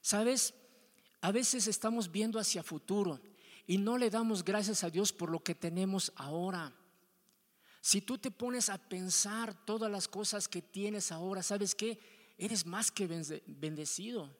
¿Sabes? 0.00 0.54
A 1.20 1.32
veces 1.32 1.66
estamos 1.66 2.12
viendo 2.12 2.38
hacia 2.38 2.62
futuro 2.62 3.20
y 3.66 3.78
no 3.78 3.98
le 3.98 4.10
damos 4.10 4.44
gracias 4.44 4.84
a 4.84 4.90
Dios 4.90 5.12
por 5.12 5.30
lo 5.30 5.42
que 5.42 5.54
tenemos 5.54 6.12
ahora. 6.16 6.72
Si 7.84 8.00
tú 8.00 8.16
te 8.16 8.30
pones 8.30 8.70
a 8.70 8.78
pensar 8.78 9.52
todas 9.66 9.92
las 9.92 10.08
cosas 10.08 10.48
que 10.48 10.62
tienes 10.62 11.12
ahora, 11.12 11.42
¿sabes 11.42 11.74
qué? 11.74 12.00
Eres 12.38 12.64
más 12.64 12.90
que 12.90 13.06
bendecido. 13.06 14.34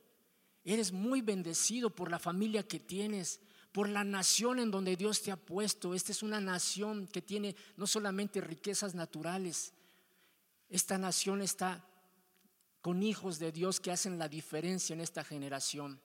Eres 0.65 0.93
muy 0.93 1.21
bendecido 1.21 1.91
por 1.91 2.11
la 2.11 2.19
familia 2.19 2.67
que 2.67 2.81
tienes, 2.81 3.41
por 3.71 3.91
la 3.91 4.03
nación 4.03 4.61
en 4.61 4.71
donde 4.71 4.97
Dios 4.97 5.21
te 5.21 5.31
ha 5.31 5.37
puesto. 5.37 5.93
Esta 5.93 6.11
es 6.11 6.23
una 6.23 6.41
nación 6.41 7.07
que 7.07 7.21
tiene 7.21 7.55
no 7.77 7.87
solamente 7.87 8.41
riquezas 8.41 8.95
naturales, 8.95 9.75
esta 10.71 10.97
nación 10.97 11.43
está 11.43 11.87
con 12.81 13.03
hijos 13.03 13.39
de 13.39 13.53
Dios 13.53 13.79
que 13.79 13.93
hacen 13.93 14.19
la 14.19 14.27
diferencia 14.27 14.95
en 14.95 15.03
esta 15.03 15.23
generación. 15.23 16.01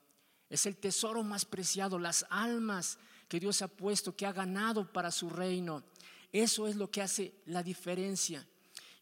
Es 0.49 0.65
el 0.65 0.75
tesoro 0.75 1.23
más 1.23 1.45
preciado, 1.45 1.99
las 1.99 2.25
almas 2.30 2.99
que 3.30 3.39
Dios 3.39 3.62
ha 3.62 3.69
puesto, 3.69 4.13
que 4.13 4.25
ha 4.25 4.34
ganado 4.34 4.91
para 4.91 5.10
su 5.10 5.30
reino. 5.30 5.86
Eso 6.31 6.67
es 6.67 6.75
lo 6.75 6.91
que 6.91 7.01
hace 7.01 7.33
la 7.45 7.63
diferencia. 7.63 8.47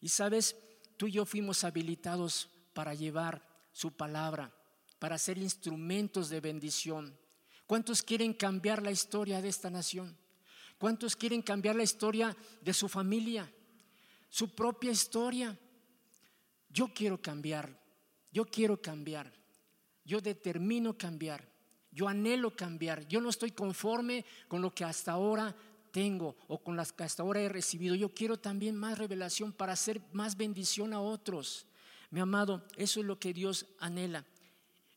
Y 0.00 0.08
sabes, 0.08 0.56
tú 0.96 1.06
y 1.06 1.12
yo 1.12 1.24
fuimos 1.24 1.64
habilitados 1.64 2.48
para 2.72 2.94
llevar 2.94 3.46
su 3.72 3.92
palabra, 3.92 4.54
para 4.98 5.18
ser 5.18 5.38
instrumentos 5.38 6.28
de 6.28 6.40
bendición. 6.40 7.18
¿Cuántos 7.66 8.02
quieren 8.02 8.32
cambiar 8.32 8.82
la 8.82 8.90
historia 8.90 9.42
de 9.42 9.48
esta 9.48 9.70
nación? 9.70 10.16
¿Cuántos 10.78 11.16
quieren 11.16 11.42
cambiar 11.42 11.76
la 11.76 11.82
historia 11.82 12.36
de 12.60 12.72
su 12.72 12.88
familia? 12.88 13.52
Su 14.30 14.54
propia 14.54 14.90
historia. 14.90 15.58
Yo 16.68 16.92
quiero 16.94 17.20
cambiar. 17.20 17.78
Yo 18.32 18.44
quiero 18.46 18.80
cambiar. 18.80 19.32
Yo 20.04 20.20
determino 20.20 20.96
cambiar. 20.96 21.46
Yo 21.90 22.08
anhelo 22.08 22.54
cambiar. 22.54 23.06
Yo 23.08 23.20
no 23.20 23.28
estoy 23.28 23.50
conforme 23.50 24.24
con 24.46 24.62
lo 24.62 24.74
que 24.74 24.84
hasta 24.84 25.12
ahora 25.12 25.54
tengo 25.90 26.36
o 26.46 26.58
con 26.58 26.76
las 26.76 26.92
que 26.92 27.04
hasta 27.04 27.22
ahora 27.22 27.40
he 27.40 27.48
recibido. 27.48 27.94
Yo 27.94 28.10
quiero 28.10 28.38
también 28.38 28.76
más 28.76 28.98
revelación 28.98 29.52
para 29.52 29.72
hacer 29.72 30.00
más 30.12 30.36
bendición 30.36 30.92
a 30.92 31.00
otros. 31.00 31.66
Mi 32.10 32.20
amado, 32.20 32.64
eso 32.76 33.00
es 33.00 33.06
lo 33.06 33.18
que 33.18 33.32
Dios 33.34 33.66
anhela. 33.78 34.24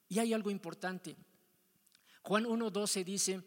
Y 0.07 0.19
hay 0.19 0.33
algo 0.33 0.51
importante. 0.51 1.15
Juan 2.21 2.45
1.12 2.45 3.03
dice 3.03 3.41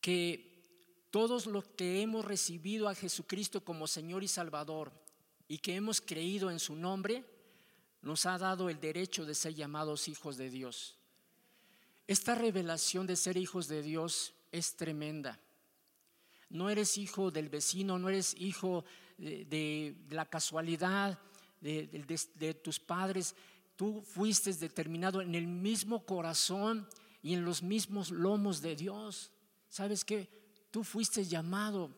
que 0.00 0.62
todos 1.10 1.46
los 1.46 1.66
que 1.68 2.02
hemos 2.02 2.24
recibido 2.24 2.88
a 2.88 2.94
Jesucristo 2.94 3.64
como 3.64 3.86
Señor 3.86 4.22
y 4.22 4.28
Salvador 4.28 4.92
y 5.48 5.58
que 5.58 5.74
hemos 5.74 6.00
creído 6.00 6.50
en 6.50 6.58
su 6.58 6.76
nombre, 6.76 7.24
nos 8.02 8.26
ha 8.26 8.38
dado 8.38 8.68
el 8.68 8.78
derecho 8.78 9.24
de 9.24 9.34
ser 9.34 9.54
llamados 9.54 10.08
hijos 10.08 10.36
de 10.36 10.50
Dios. 10.50 10.96
Esta 12.06 12.34
revelación 12.34 13.06
de 13.06 13.16
ser 13.16 13.36
hijos 13.36 13.68
de 13.68 13.82
Dios 13.82 14.34
es 14.52 14.76
tremenda. 14.76 15.40
No 16.50 16.70
eres 16.70 16.96
hijo 16.98 17.30
del 17.30 17.48
vecino, 17.48 17.98
no 17.98 18.08
eres 18.08 18.34
hijo 18.38 18.84
de, 19.18 19.94
la 20.10 20.26
casualidad 20.26 21.18
de 21.60 22.60
tus 22.62 22.78
padres, 22.78 23.34
Tú 23.78 24.02
fuiste 24.02 24.52
determinado 24.54 25.20
en 25.22 25.36
el 25.36 25.46
mismo 25.46 26.04
corazón 26.04 26.88
y 27.22 27.34
en 27.34 27.44
los 27.44 27.62
mismos 27.62 28.10
lomos 28.10 28.60
de 28.60 28.74
Dios. 28.74 29.30
¿Sabes 29.68 30.04
qué? 30.04 30.28
Tú 30.72 30.82
fuiste 30.82 31.24
llamado 31.24 31.88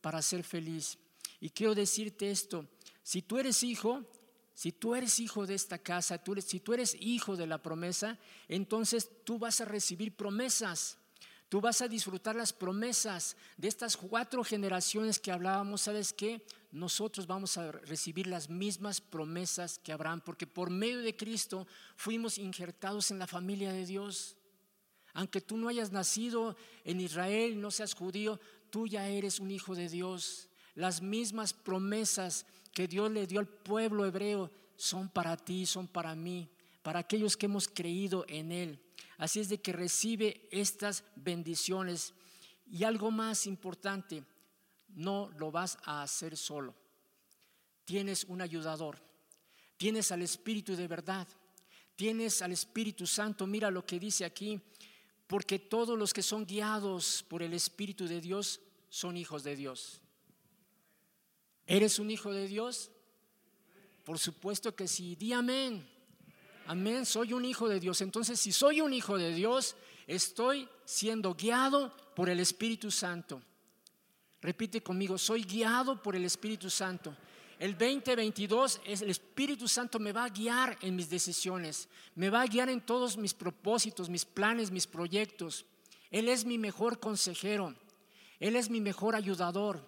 para 0.00 0.22
ser 0.22 0.44
feliz. 0.44 0.96
Y 1.40 1.50
quiero 1.50 1.74
decirte 1.74 2.30
esto, 2.30 2.68
si 3.02 3.20
tú 3.20 3.36
eres 3.36 3.64
hijo, 3.64 4.08
si 4.54 4.70
tú 4.70 4.94
eres 4.94 5.18
hijo 5.18 5.44
de 5.44 5.56
esta 5.56 5.76
casa, 5.76 6.22
tú 6.22 6.40
si 6.40 6.60
tú 6.60 6.72
eres 6.72 6.96
hijo 7.00 7.34
de 7.34 7.48
la 7.48 7.60
promesa, 7.60 8.16
entonces 8.46 9.10
tú 9.24 9.36
vas 9.40 9.60
a 9.60 9.64
recibir 9.64 10.14
promesas. 10.14 10.98
Tú 11.48 11.60
vas 11.60 11.82
a 11.82 11.88
disfrutar 11.88 12.34
las 12.34 12.52
promesas 12.52 13.36
de 13.56 13.68
estas 13.68 13.96
cuatro 13.96 14.42
generaciones 14.42 15.18
que 15.18 15.30
hablábamos. 15.30 15.82
¿Sabes 15.82 16.12
qué? 16.12 16.44
Nosotros 16.72 17.26
vamos 17.26 17.56
a 17.56 17.70
recibir 17.70 18.26
las 18.26 18.50
mismas 18.50 19.00
promesas 19.00 19.78
que 19.78 19.92
Abraham, 19.92 20.22
porque 20.24 20.46
por 20.46 20.70
medio 20.70 21.00
de 21.00 21.14
Cristo 21.14 21.66
fuimos 21.96 22.38
injertados 22.38 23.10
en 23.10 23.18
la 23.18 23.26
familia 23.26 23.72
de 23.72 23.86
Dios. 23.86 24.36
Aunque 25.12 25.40
tú 25.40 25.56
no 25.56 25.68
hayas 25.68 25.92
nacido 25.92 26.56
en 26.82 27.00
Israel, 27.00 27.60
no 27.60 27.70
seas 27.70 27.94
judío, 27.94 28.40
tú 28.70 28.88
ya 28.88 29.06
eres 29.06 29.38
un 29.38 29.52
hijo 29.52 29.76
de 29.76 29.88
Dios. 29.88 30.48
Las 30.74 31.00
mismas 31.00 31.52
promesas 31.52 32.46
que 32.72 32.88
Dios 32.88 33.10
le 33.12 33.28
dio 33.28 33.38
al 33.38 33.46
pueblo 33.46 34.04
hebreo 34.04 34.50
son 34.76 35.08
para 35.08 35.36
ti, 35.36 35.66
son 35.66 35.86
para 35.86 36.16
mí, 36.16 36.50
para 36.82 36.98
aquellos 36.98 37.36
que 37.36 37.46
hemos 37.46 37.68
creído 37.68 38.24
en 38.26 38.50
Él. 38.50 38.83
Así 39.18 39.40
es 39.40 39.48
de 39.48 39.60
que 39.60 39.72
recibe 39.72 40.48
estas 40.50 41.04
bendiciones. 41.16 42.14
Y 42.66 42.84
algo 42.84 43.10
más 43.10 43.46
importante, 43.46 44.24
no 44.88 45.30
lo 45.38 45.50
vas 45.50 45.78
a 45.84 46.02
hacer 46.02 46.36
solo. 46.36 46.74
Tienes 47.84 48.24
un 48.24 48.40
ayudador, 48.40 48.98
tienes 49.76 50.10
al 50.12 50.22
Espíritu 50.22 50.74
de 50.74 50.88
verdad, 50.88 51.28
tienes 51.96 52.40
al 52.42 52.52
Espíritu 52.52 53.06
Santo. 53.06 53.46
Mira 53.46 53.70
lo 53.70 53.84
que 53.84 53.98
dice 53.98 54.24
aquí, 54.24 54.60
porque 55.26 55.58
todos 55.58 55.98
los 55.98 56.12
que 56.12 56.22
son 56.22 56.46
guiados 56.46 57.24
por 57.28 57.42
el 57.42 57.52
Espíritu 57.52 58.06
de 58.06 58.20
Dios 58.20 58.60
son 58.88 59.16
hijos 59.16 59.42
de 59.42 59.56
Dios. 59.56 60.00
¿Eres 61.66 61.98
un 61.98 62.10
hijo 62.10 62.32
de 62.32 62.46
Dios? 62.46 62.90
Por 64.04 64.18
supuesto 64.18 64.74
que 64.74 64.86
sí. 64.86 65.16
Di 65.16 65.32
amén. 65.32 65.93
Amén, 66.66 67.04
soy 67.04 67.34
un 67.34 67.44
hijo 67.44 67.68
de 67.68 67.78
Dios. 67.78 68.00
Entonces, 68.00 68.40
si 68.40 68.50
soy 68.50 68.80
un 68.80 68.94
hijo 68.94 69.18
de 69.18 69.34
Dios, 69.34 69.76
estoy 70.06 70.66
siendo 70.84 71.34
guiado 71.34 71.94
por 72.16 72.30
el 72.30 72.40
Espíritu 72.40 72.90
Santo. 72.90 73.42
Repite 74.40 74.82
conmigo, 74.82 75.18
soy 75.18 75.42
guiado 75.42 76.02
por 76.02 76.16
el 76.16 76.24
Espíritu 76.24 76.70
Santo. 76.70 77.14
El 77.58 77.76
2022 77.78 78.80
es 78.84 79.02
el 79.02 79.10
Espíritu 79.10 79.68
Santo 79.68 79.98
me 79.98 80.12
va 80.12 80.24
a 80.24 80.28
guiar 80.28 80.76
en 80.80 80.96
mis 80.96 81.08
decisiones, 81.08 81.88
me 82.14 82.28
va 82.30 82.42
a 82.42 82.46
guiar 82.46 82.68
en 82.68 82.80
todos 82.80 83.16
mis 83.16 83.32
propósitos, 83.32 84.08
mis 84.08 84.24
planes, 84.24 84.70
mis 84.70 84.86
proyectos. 84.86 85.64
Él 86.10 86.28
es 86.28 86.44
mi 86.44 86.58
mejor 86.58 86.98
consejero, 86.98 87.74
Él 88.40 88.56
es 88.56 88.70
mi 88.70 88.80
mejor 88.80 89.14
ayudador. 89.14 89.86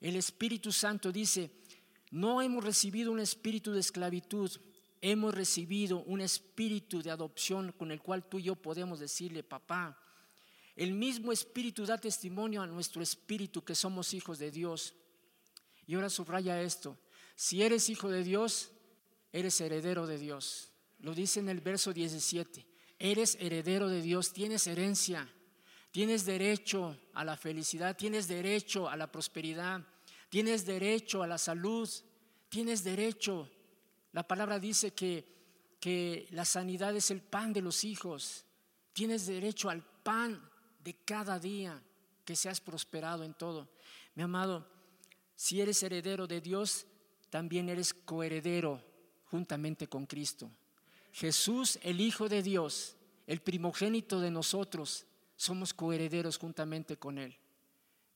El 0.00 0.16
Espíritu 0.16 0.72
Santo 0.72 1.10
dice 1.10 1.50
No 2.10 2.42
hemos 2.42 2.62
recibido 2.62 3.10
un 3.10 3.20
espíritu 3.20 3.72
de 3.72 3.80
esclavitud, 3.80 4.50
hemos 5.04 5.34
recibido 5.34 5.98
un 6.04 6.22
espíritu 6.22 7.02
de 7.02 7.10
adopción 7.10 7.72
con 7.72 7.90
el 7.90 8.00
cual 8.00 8.26
tú 8.26 8.38
y 8.38 8.44
yo 8.44 8.56
podemos 8.56 9.00
decirle, 9.00 9.42
papá, 9.42 10.00
el 10.76 10.94
mismo 10.94 11.30
espíritu 11.30 11.84
da 11.84 11.98
testimonio 11.98 12.62
a 12.62 12.66
nuestro 12.66 13.02
espíritu 13.02 13.62
que 13.62 13.74
somos 13.74 14.14
hijos 14.14 14.38
de 14.38 14.50
Dios. 14.50 14.94
Y 15.86 15.94
ahora 15.94 16.08
subraya 16.08 16.62
esto, 16.62 16.96
si 17.36 17.62
eres 17.62 17.90
hijo 17.90 18.08
de 18.08 18.24
Dios, 18.24 18.72
eres 19.30 19.60
heredero 19.60 20.06
de 20.06 20.16
Dios. 20.16 20.70
Lo 21.00 21.14
dice 21.14 21.40
en 21.40 21.50
el 21.50 21.60
verso 21.60 21.92
17, 21.92 22.66
eres 22.98 23.36
heredero 23.38 23.90
de 23.90 24.00
Dios, 24.00 24.32
tienes 24.32 24.66
herencia, 24.66 25.28
tienes 25.90 26.24
derecho 26.24 26.96
a 27.12 27.24
la 27.24 27.36
felicidad, 27.36 27.94
tienes 27.94 28.26
derecho 28.26 28.88
a 28.88 28.96
la 28.96 29.12
prosperidad, 29.12 29.86
tienes 30.30 30.64
derecho 30.64 31.22
a 31.22 31.26
la 31.26 31.36
salud, 31.36 31.90
tienes 32.48 32.82
derecho. 32.82 33.50
La 34.14 34.22
palabra 34.22 34.60
dice 34.60 34.94
que, 34.94 35.26
que 35.80 36.28
la 36.30 36.44
sanidad 36.44 36.94
es 36.94 37.10
el 37.10 37.20
pan 37.20 37.52
de 37.52 37.60
los 37.60 37.82
hijos, 37.82 38.44
tienes 38.92 39.26
derecho 39.26 39.68
al 39.68 39.82
pan 39.82 40.40
de 40.84 40.94
cada 41.04 41.40
día, 41.40 41.82
que 42.24 42.36
seas 42.36 42.60
prosperado 42.60 43.24
en 43.24 43.34
todo. 43.34 43.68
Mi 44.14 44.22
amado, 44.22 44.68
si 45.34 45.60
eres 45.60 45.82
heredero 45.82 46.28
de 46.28 46.40
Dios, 46.40 46.86
también 47.28 47.68
eres 47.68 47.92
coheredero 47.92 48.80
juntamente 49.24 49.88
con 49.88 50.06
Cristo. 50.06 50.48
Jesús, 51.10 51.80
el 51.82 52.00
Hijo 52.00 52.28
de 52.28 52.44
Dios, 52.44 52.96
el 53.26 53.40
primogénito 53.40 54.20
de 54.20 54.30
nosotros, 54.30 55.06
somos 55.34 55.74
coherederos 55.74 56.38
juntamente 56.38 56.96
con 56.96 57.18
Él. 57.18 57.36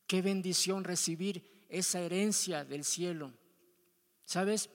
Qué 0.06 0.22
bendición 0.22 0.84
recibir 0.84 1.64
esa 1.68 1.98
herencia 2.00 2.64
del 2.64 2.84
cielo. 2.84 3.32
¿Sabes? 4.24 4.70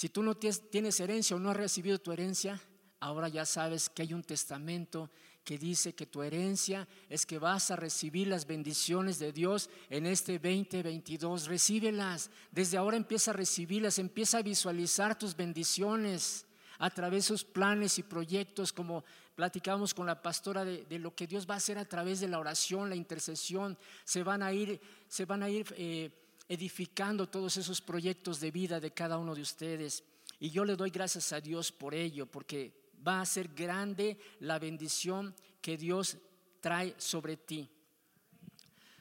Si 0.00 0.08
tú 0.08 0.22
no 0.22 0.34
tienes 0.34 0.98
herencia 0.98 1.36
o 1.36 1.38
no 1.38 1.50
has 1.50 1.58
recibido 1.58 1.98
tu 1.98 2.10
herencia, 2.10 2.58
ahora 3.00 3.28
ya 3.28 3.44
sabes 3.44 3.90
que 3.90 4.00
hay 4.00 4.14
un 4.14 4.22
testamento 4.22 5.10
que 5.44 5.58
dice 5.58 5.94
que 5.94 6.06
tu 6.06 6.22
herencia 6.22 6.88
es 7.10 7.26
que 7.26 7.38
vas 7.38 7.70
a 7.70 7.76
recibir 7.76 8.28
las 8.28 8.46
bendiciones 8.46 9.18
de 9.18 9.30
Dios 9.30 9.68
en 9.90 10.06
este 10.06 10.38
2022. 10.38 11.48
Recíbelas. 11.48 12.30
Desde 12.50 12.78
ahora 12.78 12.96
empieza 12.96 13.32
a 13.32 13.34
recibirlas, 13.34 13.98
empieza 13.98 14.38
a 14.38 14.42
visualizar 14.42 15.18
tus 15.18 15.36
bendiciones 15.36 16.46
a 16.78 16.88
través 16.88 17.24
de 17.24 17.28
sus 17.36 17.44
planes 17.44 17.98
y 17.98 18.02
proyectos, 18.02 18.72
como 18.72 19.04
platicamos 19.34 19.92
con 19.92 20.06
la 20.06 20.22
pastora 20.22 20.64
de, 20.64 20.98
lo 20.98 21.14
que 21.14 21.26
Dios 21.26 21.46
va 21.46 21.52
a 21.52 21.58
hacer 21.58 21.76
a 21.76 21.84
través 21.84 22.20
de 22.20 22.28
la 22.28 22.38
oración, 22.38 22.88
la 22.88 22.96
intercesión. 22.96 23.76
Se 24.04 24.22
van 24.22 24.42
a 24.42 24.50
ir, 24.50 24.80
se 25.08 25.26
van 25.26 25.42
a 25.42 25.50
ir 25.50 25.66
eh, 25.76 26.10
edificando 26.50 27.28
todos 27.28 27.56
esos 27.58 27.80
proyectos 27.80 28.40
de 28.40 28.50
vida 28.50 28.80
de 28.80 28.90
cada 28.90 29.18
uno 29.18 29.36
de 29.36 29.40
ustedes. 29.40 30.02
Y 30.40 30.50
yo 30.50 30.64
le 30.64 30.74
doy 30.74 30.90
gracias 30.90 31.32
a 31.32 31.40
Dios 31.40 31.70
por 31.70 31.94
ello, 31.94 32.26
porque 32.26 32.90
va 33.06 33.20
a 33.20 33.26
ser 33.26 33.46
grande 33.54 34.18
la 34.40 34.58
bendición 34.58 35.32
que 35.62 35.76
Dios 35.76 36.16
trae 36.60 36.96
sobre 36.98 37.36
ti. 37.36 37.70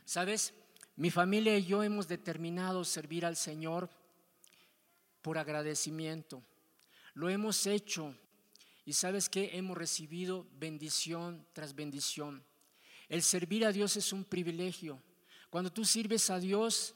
¿Sabes? 0.06 0.54
Mi 0.96 1.10
familia 1.10 1.58
y 1.58 1.66
yo 1.66 1.82
hemos 1.82 2.08
determinado 2.08 2.86
servir 2.86 3.26
al 3.26 3.36
Señor 3.36 3.90
por 5.24 5.40
agradecimiento. 5.40 6.44
Lo 7.16 7.30
hemos 7.30 7.66
hecho 7.66 8.14
y 8.86 8.94
sabes 8.94 9.28
que 9.28 9.58
hemos 9.58 9.76
recibido 9.76 10.46
bendición 10.60 11.48
tras 11.54 11.74
bendición. 11.74 12.44
El 13.08 13.24
servir 13.24 13.66
a 13.66 13.72
Dios 13.72 13.98
es 13.98 14.14
un 14.14 14.24
privilegio. 14.24 15.02
Cuando 15.50 15.74
tú 15.74 15.84
sirves 15.84 16.30
a 16.30 16.38
Dios, 16.38 16.94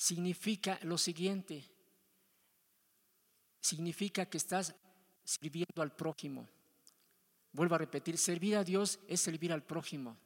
significa 0.00 0.78
lo 0.84 0.96
siguiente. 0.96 1.62
Significa 3.60 4.24
que 4.24 4.38
estás 4.38 4.74
sirviendo 5.22 5.82
al 5.82 5.94
prójimo. 5.94 6.48
Vuelvo 7.52 7.74
a 7.74 7.78
repetir, 7.78 8.16
servir 8.16 8.56
a 8.56 8.64
Dios 8.64 8.98
es 9.06 9.20
servir 9.20 9.52
al 9.52 9.62
prójimo. 9.62 10.16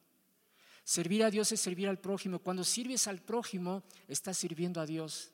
Servir 0.85 1.25
a 1.25 1.29
Dios 1.29 1.51
es 1.51 1.59
servir 1.59 1.89
al 1.89 1.99
prójimo. 1.99 2.39
Cuando 2.39 2.63
sirves 2.63 3.05
al 3.07 3.21
prójimo, 3.21 3.83
estás 4.07 4.37
sirviendo 4.37 4.79
a 4.79 4.85
Dios. 4.85 5.33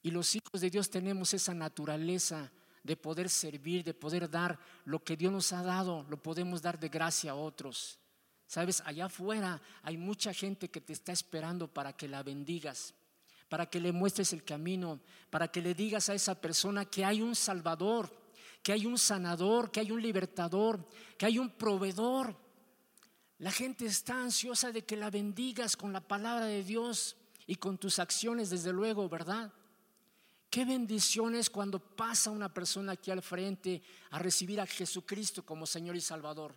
Y 0.00 0.10
los 0.12 0.34
hijos 0.34 0.62
de 0.62 0.70
Dios 0.70 0.88
tenemos 0.88 1.34
esa 1.34 1.52
naturaleza 1.52 2.50
de 2.82 2.96
poder 2.96 3.28
servir, 3.28 3.84
de 3.84 3.92
poder 3.92 4.30
dar 4.30 4.58
lo 4.86 5.04
que 5.04 5.14
Dios 5.14 5.30
nos 5.30 5.52
ha 5.52 5.62
dado, 5.62 6.06
lo 6.08 6.16
podemos 6.22 6.62
dar 6.62 6.80
de 6.80 6.88
gracia 6.88 7.32
a 7.32 7.34
otros. 7.34 7.98
Sabes, 8.46 8.82
allá 8.86 9.06
afuera 9.06 9.60
hay 9.82 9.98
mucha 9.98 10.32
gente 10.32 10.70
que 10.70 10.80
te 10.80 10.94
está 10.94 11.12
esperando 11.12 11.68
para 11.68 11.92
que 11.92 12.08
la 12.08 12.22
bendigas, 12.22 12.94
para 13.52 13.68
que 13.68 13.80
le 13.80 13.92
muestres 13.92 14.32
el 14.32 14.44
camino, 14.44 14.98
para 15.28 15.46
que 15.48 15.60
le 15.60 15.74
digas 15.74 16.08
a 16.08 16.14
esa 16.14 16.40
persona 16.40 16.86
que 16.86 17.04
hay 17.04 17.20
un 17.20 17.36
Salvador, 17.36 18.10
que 18.62 18.72
hay 18.72 18.86
un 18.86 18.96
sanador, 18.96 19.70
que 19.70 19.80
hay 19.80 19.90
un 19.90 20.00
libertador, 20.00 20.88
que 21.18 21.26
hay 21.26 21.38
un 21.38 21.50
proveedor. 21.50 22.34
La 23.40 23.52
gente 23.52 23.84
está 23.84 24.22
ansiosa 24.22 24.72
de 24.72 24.86
que 24.86 24.96
la 24.96 25.10
bendigas 25.10 25.76
con 25.76 25.92
la 25.92 26.00
palabra 26.00 26.46
de 26.46 26.64
Dios 26.64 27.18
y 27.46 27.56
con 27.56 27.76
tus 27.76 27.98
acciones, 27.98 28.48
desde 28.48 28.72
luego, 28.72 29.06
¿verdad? 29.10 29.52
Qué 30.48 30.64
bendición 30.64 31.34
es 31.34 31.50
cuando 31.50 31.78
pasa 31.78 32.30
una 32.30 32.54
persona 32.54 32.92
aquí 32.92 33.10
al 33.10 33.20
frente 33.20 33.82
a 34.12 34.18
recibir 34.18 34.62
a 34.62 34.66
Jesucristo 34.66 35.44
como 35.44 35.66
Señor 35.66 35.94
y 35.94 36.00
Salvador. 36.00 36.54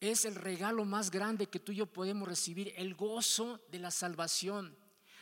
Es 0.00 0.26
el 0.26 0.34
regalo 0.34 0.84
más 0.84 1.10
grande 1.10 1.46
que 1.46 1.60
tú 1.60 1.72
y 1.72 1.76
yo 1.76 1.86
podemos 1.86 2.28
recibir, 2.28 2.74
el 2.76 2.94
gozo 2.94 3.62
de 3.70 3.78
la 3.78 3.90
salvación. 3.90 4.76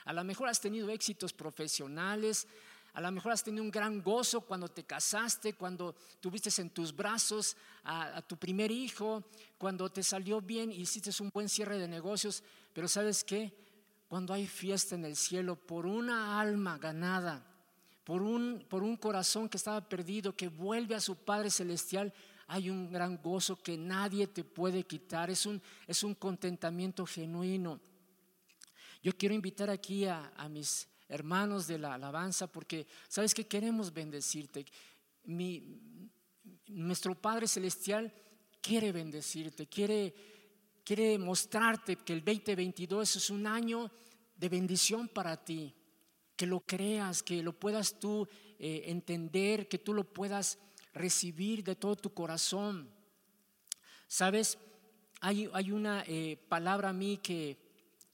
A 0.06 0.12
lo 0.12 0.24
mejor 0.24 0.48
has 0.48 0.60
tenido 0.60 0.88
éxitos 0.88 1.32
profesionales, 1.32 2.46
a 2.94 3.00
lo 3.02 3.12
mejor 3.12 3.32
has 3.32 3.44
tenido 3.44 3.62
un 3.62 3.70
gran 3.70 4.02
gozo 4.02 4.40
cuando 4.40 4.68
te 4.68 4.84
casaste, 4.84 5.52
cuando 5.52 5.94
tuviste 6.18 6.48
en 6.62 6.70
tus 6.70 6.96
brazos 6.96 7.54
a, 7.84 8.22
tu 8.22 8.38
primer 8.38 8.70
hijo, 8.70 9.22
cuando 9.58 9.90
te 9.90 10.02
salió 10.02 10.40
bien 10.40 10.72
y 10.72 10.76
hiciste 10.76 11.10
un 11.22 11.28
buen 11.28 11.50
cierre 11.50 11.78
de 11.78 11.88
negocios. 11.88 12.42
Pero 12.72 12.88
¿sabes 12.88 13.22
qué? 13.22 13.52
Cuando 14.08 14.32
hay 14.32 14.46
fiesta 14.46 14.94
en 14.94 15.04
el 15.04 15.14
cielo 15.14 15.56
por 15.56 15.84
una 15.84 16.40
alma 16.40 16.78
ganada, 16.78 17.44
por 18.02 18.22
un, 18.22 18.64
por 18.66 18.82
un 18.82 18.96
corazón 18.96 19.50
que 19.50 19.58
estaba 19.58 19.86
perdido, 19.86 20.34
que 20.34 20.48
vuelve 20.48 20.94
a 20.94 21.00
su 21.00 21.16
Padre 21.16 21.50
Celestial, 21.50 22.14
hay 22.46 22.70
un 22.70 22.90
gran 22.90 23.20
gozo 23.20 23.56
que 23.56 23.76
nadie 23.76 24.26
te 24.26 24.42
puede 24.42 24.84
quitar. 24.84 25.28
Es 25.28 25.44
un, 25.44 25.60
es 25.86 26.02
un 26.02 26.14
contentamiento 26.14 27.04
genuino. 27.04 27.78
Yo 29.06 29.16
quiero 29.16 29.36
invitar 29.36 29.70
aquí 29.70 30.04
a, 30.04 30.48
mis 30.50 30.88
hermanos 31.08 31.68
de 31.68 31.78
la 31.78 31.94
alabanza, 31.94 32.48
porque 32.48 32.88
sabes 33.06 33.34
que 33.34 33.46
queremos 33.46 33.92
bendecirte. 33.92 34.66
nuestro 36.66 37.14
Padre 37.14 37.46
Celestial 37.46 38.12
quiere 38.60 38.90
bendecirte, 38.90 39.68
quiere, 39.68 40.12
quiere 40.82 41.18
mostrarte 41.18 41.94
que 41.94 42.14
el 42.14 42.24
2022 42.24 43.14
es 43.14 43.30
un 43.30 43.46
año 43.46 43.92
de 44.36 44.48
bendición 44.48 45.06
para 45.06 45.36
ti, 45.36 45.72
que 46.34 46.46
lo 46.46 46.58
creas, 46.66 47.22
que 47.22 47.44
lo 47.44 47.52
puedas 47.52 48.00
tú 48.00 48.26
eh, 48.58 48.86
entender, 48.86 49.68
que 49.68 49.78
tú 49.78 49.94
lo 49.94 50.02
puedas 50.02 50.58
recibir 50.92 51.62
de 51.62 51.76
todo 51.76 51.94
tu 51.94 52.12
corazón. 52.12 52.90
Sabes, 54.08 54.58
hay, 55.20 55.48
hay 55.52 55.70
una 55.70 56.02
eh, 56.08 56.36
palabra 56.48 56.88
a 56.88 56.92
mí 56.92 57.18
que, 57.18 57.65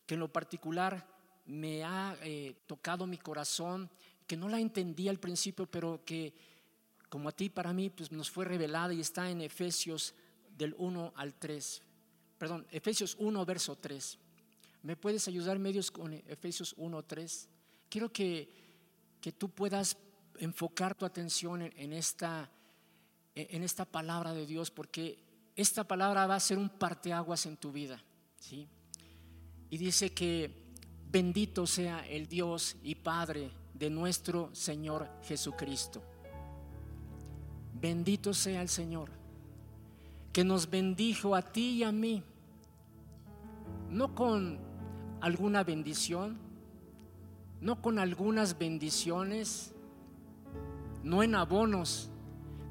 que 0.06 0.14
en 0.14 0.20
lo 0.20 0.32
particular 0.32 1.06
me 1.46 1.84
ha 1.84 2.16
eh, 2.22 2.54
tocado 2.66 3.06
mi 3.06 3.18
corazón, 3.18 3.90
que 4.26 4.36
no 4.36 4.48
la 4.48 4.60
entendí 4.60 5.08
al 5.08 5.18
principio, 5.18 5.66
pero 5.66 6.04
que 6.04 6.34
como 7.08 7.28
a 7.28 7.32
ti, 7.32 7.50
para 7.50 7.74
mí, 7.74 7.90
pues 7.90 8.10
nos 8.10 8.30
fue 8.30 8.46
revelada 8.46 8.94
y 8.94 9.00
está 9.00 9.30
en 9.30 9.42
Efesios 9.42 10.14
del 10.56 10.74
1 10.78 11.12
al 11.14 11.34
3. 11.34 11.82
Perdón, 12.38 12.66
Efesios 12.70 13.16
1, 13.18 13.44
verso 13.44 13.76
3. 13.76 14.18
¿Me 14.82 14.96
puedes 14.96 15.28
ayudar 15.28 15.58
medios 15.58 15.90
con 15.90 16.14
Efesios 16.14 16.74
1, 16.78 17.02
3? 17.02 17.48
Quiero 17.90 18.10
que, 18.10 18.48
que 19.20 19.30
tú 19.30 19.50
puedas 19.50 19.98
enfocar 20.38 20.94
tu 20.94 21.04
atención 21.04 21.60
en, 21.62 21.92
esta, 21.92 22.50
en 23.34 23.62
esta 23.62 23.84
palabra 23.84 24.32
de 24.32 24.46
Dios, 24.46 24.70
porque 24.70 25.18
esta 25.54 25.86
palabra 25.86 26.26
va 26.26 26.36
a 26.36 26.40
ser 26.40 26.56
un 26.56 26.70
parteaguas 26.70 27.44
en 27.44 27.58
tu 27.58 27.72
vida. 27.72 28.02
¿sí? 28.40 28.66
Y 29.72 29.78
dice 29.78 30.12
que 30.12 30.62
Bendito 31.10 31.66
sea 31.66 32.06
el 32.06 32.26
Dios 32.26 32.76
y 32.82 32.94
Padre 32.94 33.50
de 33.72 33.88
nuestro 33.88 34.48
Señor 34.54 35.08
Jesucristo. 35.24 36.02
Bendito 37.80 38.34
sea 38.34 38.60
el 38.60 38.68
Señor, 38.68 39.10
que 40.30 40.44
nos 40.44 40.68
bendijo 40.70 41.34
a 41.34 41.40
ti 41.40 41.70
y 41.72 41.84
a 41.84 41.90
mí, 41.92 42.22
no 43.90 44.14
con 44.14 44.58
alguna 45.22 45.64
bendición, 45.64 46.38
no 47.62 47.80
con 47.80 47.98
algunas 47.98 48.58
bendiciones, 48.58 49.74
no 51.02 51.22
en 51.22 51.34
abonos, 51.34 52.10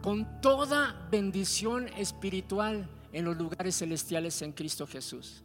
con 0.01 0.39
toda 0.39 1.07
bendición 1.11 1.87
espiritual 1.89 2.87
en 3.11 3.25
los 3.25 3.37
lugares 3.37 3.77
celestiales 3.77 4.39
en 4.43 4.51
Cristo 4.51 4.85
Jesús. 4.85 5.43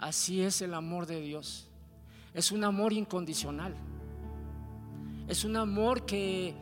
Así 0.00 0.40
es 0.40 0.62
el 0.62 0.72
amor 0.72 1.04
de 1.04 1.20
Dios. 1.20 1.68
Es 2.32 2.52
un 2.52 2.64
amor 2.64 2.94
incondicional. 2.94 3.74
Es 5.28 5.44
un 5.44 5.56
amor 5.56 6.06
que 6.06 6.54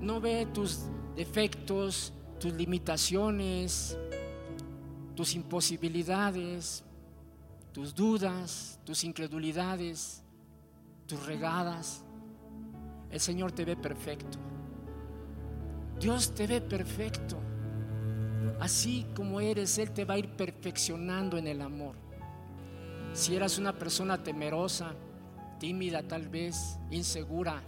no 0.00 0.20
ve 0.20 0.46
tus 0.46 0.82
defectos, 1.16 2.12
tus 2.38 2.52
limitaciones, 2.52 3.98
tus 5.16 5.34
imposibilidades, 5.34 6.84
tus 7.72 7.92
dudas, 7.96 8.78
tus 8.84 9.02
incredulidades, 9.02 10.22
tus 11.08 11.26
regadas. 11.26 12.04
El 13.10 13.18
Señor 13.18 13.50
te 13.50 13.64
ve 13.64 13.76
perfecto. 13.76 14.38
Dios 15.98 16.32
te 16.32 16.46
ve 16.46 16.60
perfecto. 16.60 17.38
Así 18.60 19.04
como 19.16 19.40
eres, 19.40 19.78
Él 19.78 19.90
te 19.90 20.04
va 20.04 20.14
a 20.14 20.18
ir 20.18 20.28
perfeccionando 20.36 21.36
en 21.36 21.48
el 21.48 21.60
amor. 21.60 22.04
Si 23.14 23.36
eras 23.36 23.58
una 23.58 23.72
persona 23.72 24.22
temerosa, 24.24 24.92
tímida 25.60 26.02
tal 26.02 26.28
vez, 26.28 26.80
insegura, 26.90 27.62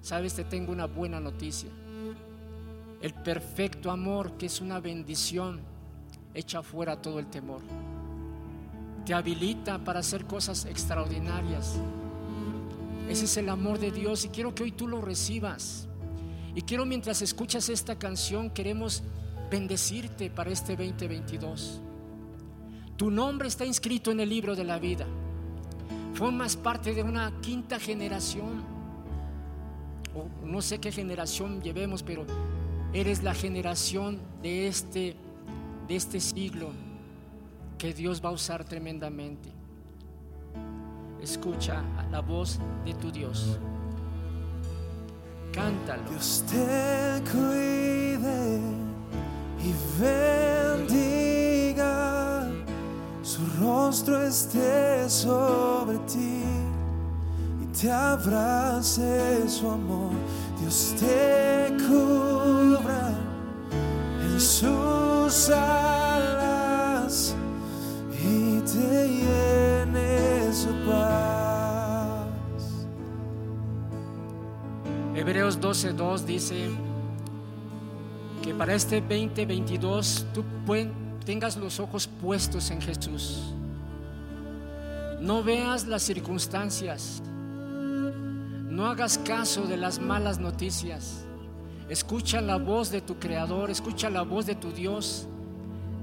sabes, 0.00 0.34
te 0.34 0.44
tengo 0.44 0.70
una 0.70 0.86
buena 0.86 1.18
noticia. 1.18 1.68
El 3.02 3.12
perfecto 3.14 3.90
amor, 3.90 4.38
que 4.38 4.46
es 4.46 4.60
una 4.60 4.78
bendición, 4.78 5.60
echa 6.34 6.62
fuera 6.62 7.02
todo 7.02 7.18
el 7.18 7.26
temor. 7.26 7.62
Te 9.04 9.12
habilita 9.12 9.78
para 9.78 10.00
hacer 10.00 10.24
cosas 10.26 10.64
extraordinarias. 10.66 11.74
Ese 13.08 13.24
es 13.24 13.36
el 13.38 13.48
amor 13.48 13.80
de 13.80 13.90
Dios 13.90 14.24
y 14.24 14.28
quiero 14.28 14.54
que 14.54 14.62
hoy 14.62 14.70
tú 14.70 14.86
lo 14.86 15.00
recibas. 15.00 15.88
Y 16.54 16.62
quiero 16.62 16.86
mientras 16.86 17.22
escuchas 17.22 17.68
esta 17.70 17.98
canción, 17.98 18.50
queremos 18.50 19.02
bendecirte 19.50 20.30
para 20.30 20.52
este 20.52 20.76
2022. 20.76 21.80
Tu 23.00 23.10
nombre 23.10 23.48
está 23.48 23.64
inscrito 23.64 24.10
en 24.10 24.20
el 24.20 24.28
libro 24.28 24.54
de 24.54 24.62
la 24.62 24.78
vida. 24.78 25.06
Formas 26.12 26.54
parte 26.54 26.92
de 26.92 27.02
una 27.02 27.32
quinta 27.40 27.80
generación. 27.80 28.62
O 30.14 30.26
no 30.46 30.60
sé 30.60 30.80
qué 30.80 30.92
generación 30.92 31.62
llevemos, 31.62 32.02
pero 32.02 32.26
eres 32.92 33.22
la 33.22 33.32
generación 33.32 34.18
de 34.42 34.68
este 34.68 35.16
de 35.88 35.96
este 35.96 36.20
siglo 36.20 36.72
que 37.78 37.94
Dios 37.94 38.22
va 38.22 38.28
a 38.28 38.32
usar 38.32 38.64
tremendamente. 38.64 39.48
Escucha 41.22 41.82
la 42.10 42.20
voz 42.20 42.58
de 42.84 42.92
tu 42.92 43.10
Dios. 43.10 43.58
Cántalo. 45.54 46.02
Dios 46.10 46.44
te 46.50 47.22
y 49.62 51.09
su 53.40 53.64
rostro 53.64 54.20
esté 54.22 55.08
sobre 55.08 55.96
ti 56.00 56.42
y 57.62 57.66
te 57.80 57.90
abrace 57.90 59.48
su 59.48 59.70
amor. 59.70 60.12
Dios 60.60 60.94
te 60.98 61.74
cubra 61.88 63.12
en 64.22 64.38
sus 64.40 65.48
alas 65.50 67.34
y 68.22 68.60
te 68.60 69.08
llene 69.08 70.52
su 70.52 70.68
paz. 70.86 72.26
Hebreos 75.14 75.58
12:2 75.60 76.24
dice 76.26 76.68
que 78.42 78.52
para 78.54 78.74
este 78.74 79.00
2022 79.00 80.26
tú 80.34 80.44
puen- 80.66 80.92
tengas 81.24 81.56
los 81.56 81.80
ojos 81.80 82.06
puestos 82.06 82.70
en 82.70 82.80
Jesús. 82.80 83.52
No 85.20 85.42
veas 85.42 85.86
las 85.86 86.02
circunstancias. 86.02 87.22
No 88.68 88.86
hagas 88.86 89.18
caso 89.18 89.62
de 89.62 89.76
las 89.76 90.00
malas 90.00 90.38
noticias. 90.38 91.24
Escucha 91.88 92.40
la 92.40 92.56
voz 92.56 92.90
de 92.90 93.00
tu 93.00 93.18
Creador, 93.18 93.70
escucha 93.70 94.08
la 94.10 94.22
voz 94.22 94.46
de 94.46 94.54
tu 94.54 94.72
Dios. 94.72 95.26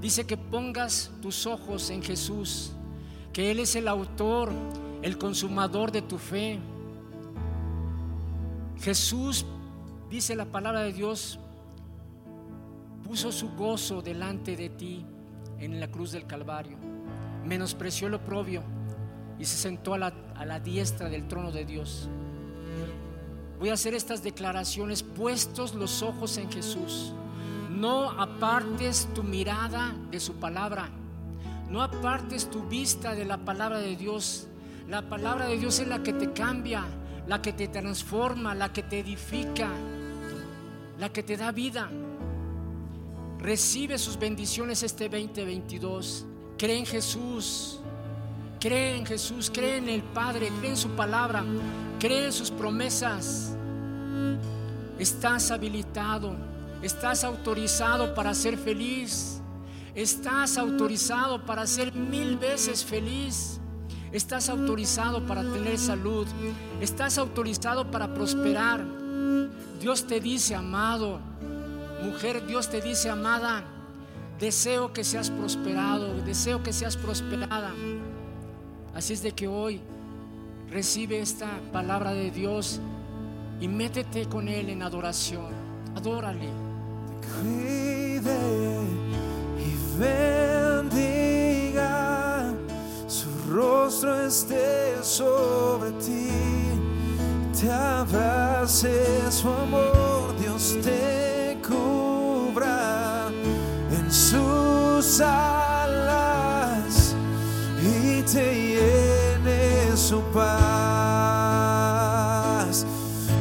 Dice 0.02 0.26
que 0.28 0.38
pongas 0.38 1.12
tus 1.22 1.48
ojos 1.48 1.90
en 1.90 2.04
Jesús, 2.04 2.74
que 3.34 3.50
Él 3.50 3.60
es 3.60 3.76
el 3.76 3.88
autor, 3.88 4.52
el 5.02 5.18
consumador 5.18 5.92
de 5.92 6.02
tu 6.02 6.18
fe. 6.18 6.60
Jesús, 8.82 9.46
dice 10.10 10.36
la 10.36 10.46
palabra 10.46 10.82
de 10.82 10.94
Dios, 10.94 11.40
puso 13.08 13.32
su 13.32 13.52
gozo 13.56 14.02
delante 14.02 14.58
de 14.58 14.70
ti 14.70 15.06
en 15.60 15.80
la 15.80 15.88
cruz 15.88 16.12
del 16.12 16.28
Calvario, 16.28 16.78
menospreció 17.46 18.08
el 18.08 18.16
oprobio 18.16 18.64
y 19.40 19.46
se 19.46 19.56
sentó 19.56 19.94
a 19.94 19.98
la, 19.98 20.14
a 20.36 20.46
la 20.46 20.60
diestra 20.60 21.08
del 21.08 21.26
trono 21.26 21.52
de 21.52 21.64
Dios. 21.64 22.10
Voy 23.60 23.70
a 23.70 23.74
hacer 23.74 23.94
estas 23.94 24.24
declaraciones 24.24 25.04
puestos 25.04 25.74
los 25.74 26.02
ojos 26.04 26.38
en 26.38 26.52
Jesús. 26.52 27.14
No 27.72 28.12
apartes 28.12 29.08
tu 29.16 29.24
mirada 29.24 29.96
de 30.12 30.20
su 30.20 30.34
palabra. 30.34 30.90
No 31.70 31.82
apartes 31.82 32.50
tu 32.50 32.64
vista 32.64 33.16
de 33.16 33.24
la 33.24 33.38
palabra 33.38 33.80
de 33.80 33.96
Dios. 33.96 34.48
La 34.88 35.08
palabra 35.10 35.48
de 35.48 35.58
Dios 35.58 35.80
es 35.80 35.88
la 35.88 36.04
que 36.04 36.14
te 36.14 36.34
cambia, 36.34 36.84
la 37.26 37.42
que 37.42 37.54
te 37.54 37.68
transforma, 37.70 38.54
la 38.54 38.74
que 38.74 38.84
te 38.84 39.00
edifica, 39.00 39.70
la 41.00 41.10
que 41.10 41.24
te 41.24 41.38
da 41.38 41.52
vida. 41.52 41.90
Recibe 43.48 43.98
sus 43.98 44.20
bendiciones 44.20 44.84
este 44.84 45.08
2022. 45.08 46.26
Cree 46.58 46.80
en 46.80 46.86
Jesús. 46.86 47.80
Cree 48.60 48.98
en 48.98 49.06
Jesús, 49.06 49.50
cree 49.50 49.78
en 49.78 49.88
el 49.88 50.04
Padre, 50.04 50.52
cree 50.60 50.72
en 50.72 50.76
su 50.76 50.90
palabra, 50.90 51.46
cree 51.98 52.26
en 52.26 52.34
sus 52.34 52.52
promesas. 52.52 53.56
Estás 55.00 55.50
habilitado, 55.50 56.36
estás 56.82 57.24
autorizado 57.24 58.14
para 58.14 58.34
ser 58.34 58.58
feliz. 58.58 59.40
Estás 59.96 60.58
autorizado 60.58 61.46
para 61.46 61.66
ser 61.68 61.94
mil 61.96 62.36
veces 62.36 62.84
feliz. 62.84 63.62
Estás 64.12 64.50
autorizado 64.50 65.26
para 65.26 65.42
tener 65.44 65.78
salud. 65.78 66.28
Estás 66.82 67.18
autorizado 67.18 67.90
para 67.90 68.14
prosperar. 68.14 68.86
Dios 69.80 70.06
te 70.06 70.20
dice, 70.20 70.54
amado, 70.54 71.22
mujer, 72.04 72.46
Dios 72.46 72.70
te 72.70 72.82
dice, 72.82 73.10
amada, 73.10 73.64
deseo 74.40 74.94
que 74.94 75.04
seas 75.04 75.30
prosperado, 75.30 76.14
deseo 76.24 76.64
que 76.64 76.72
seas 76.74 76.96
prosperada. 76.98 77.74
Así 78.94 79.14
es 79.14 79.22
de 79.22 79.32
que 79.32 79.48
hoy 79.48 79.82
recibe 80.70 81.20
esta 81.20 81.48
palabra 81.72 82.14
de 82.14 82.32
Dios 82.32 82.80
y 83.60 83.68
métete 83.68 84.28
con 84.28 84.48
Él 84.48 84.70
en 84.70 84.84
adoración. 84.84 85.52
Adórale. 85.96 86.50
cuide 87.42 88.38
y 89.58 89.76
bendiga, 90.00 91.34
su 93.08 93.30
rostro 93.52 94.26
esté 94.26 95.04
sobre 95.04 95.92
ti, 95.94 96.30
te 97.60 97.72
abrace 97.72 99.32
su 99.32 99.50
amor, 99.50 100.36
Dios 100.40 100.78
te 100.84 101.27
sus 104.30 105.22
alas 105.22 107.16
y 107.82 108.22
te 108.24 108.44
llene 108.76 109.96
su 109.96 110.22
paz. 110.34 110.46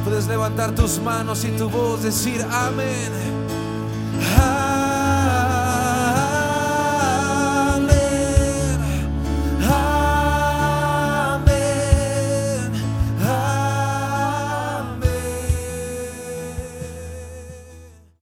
Puedes 0.05 0.27
levantar 0.27 0.73
tus 0.73 0.99
manos 0.99 1.43
y 1.43 1.49
tu 1.57 1.69
voz 1.69 2.03
decir 2.03 2.41
amén. 2.49 3.11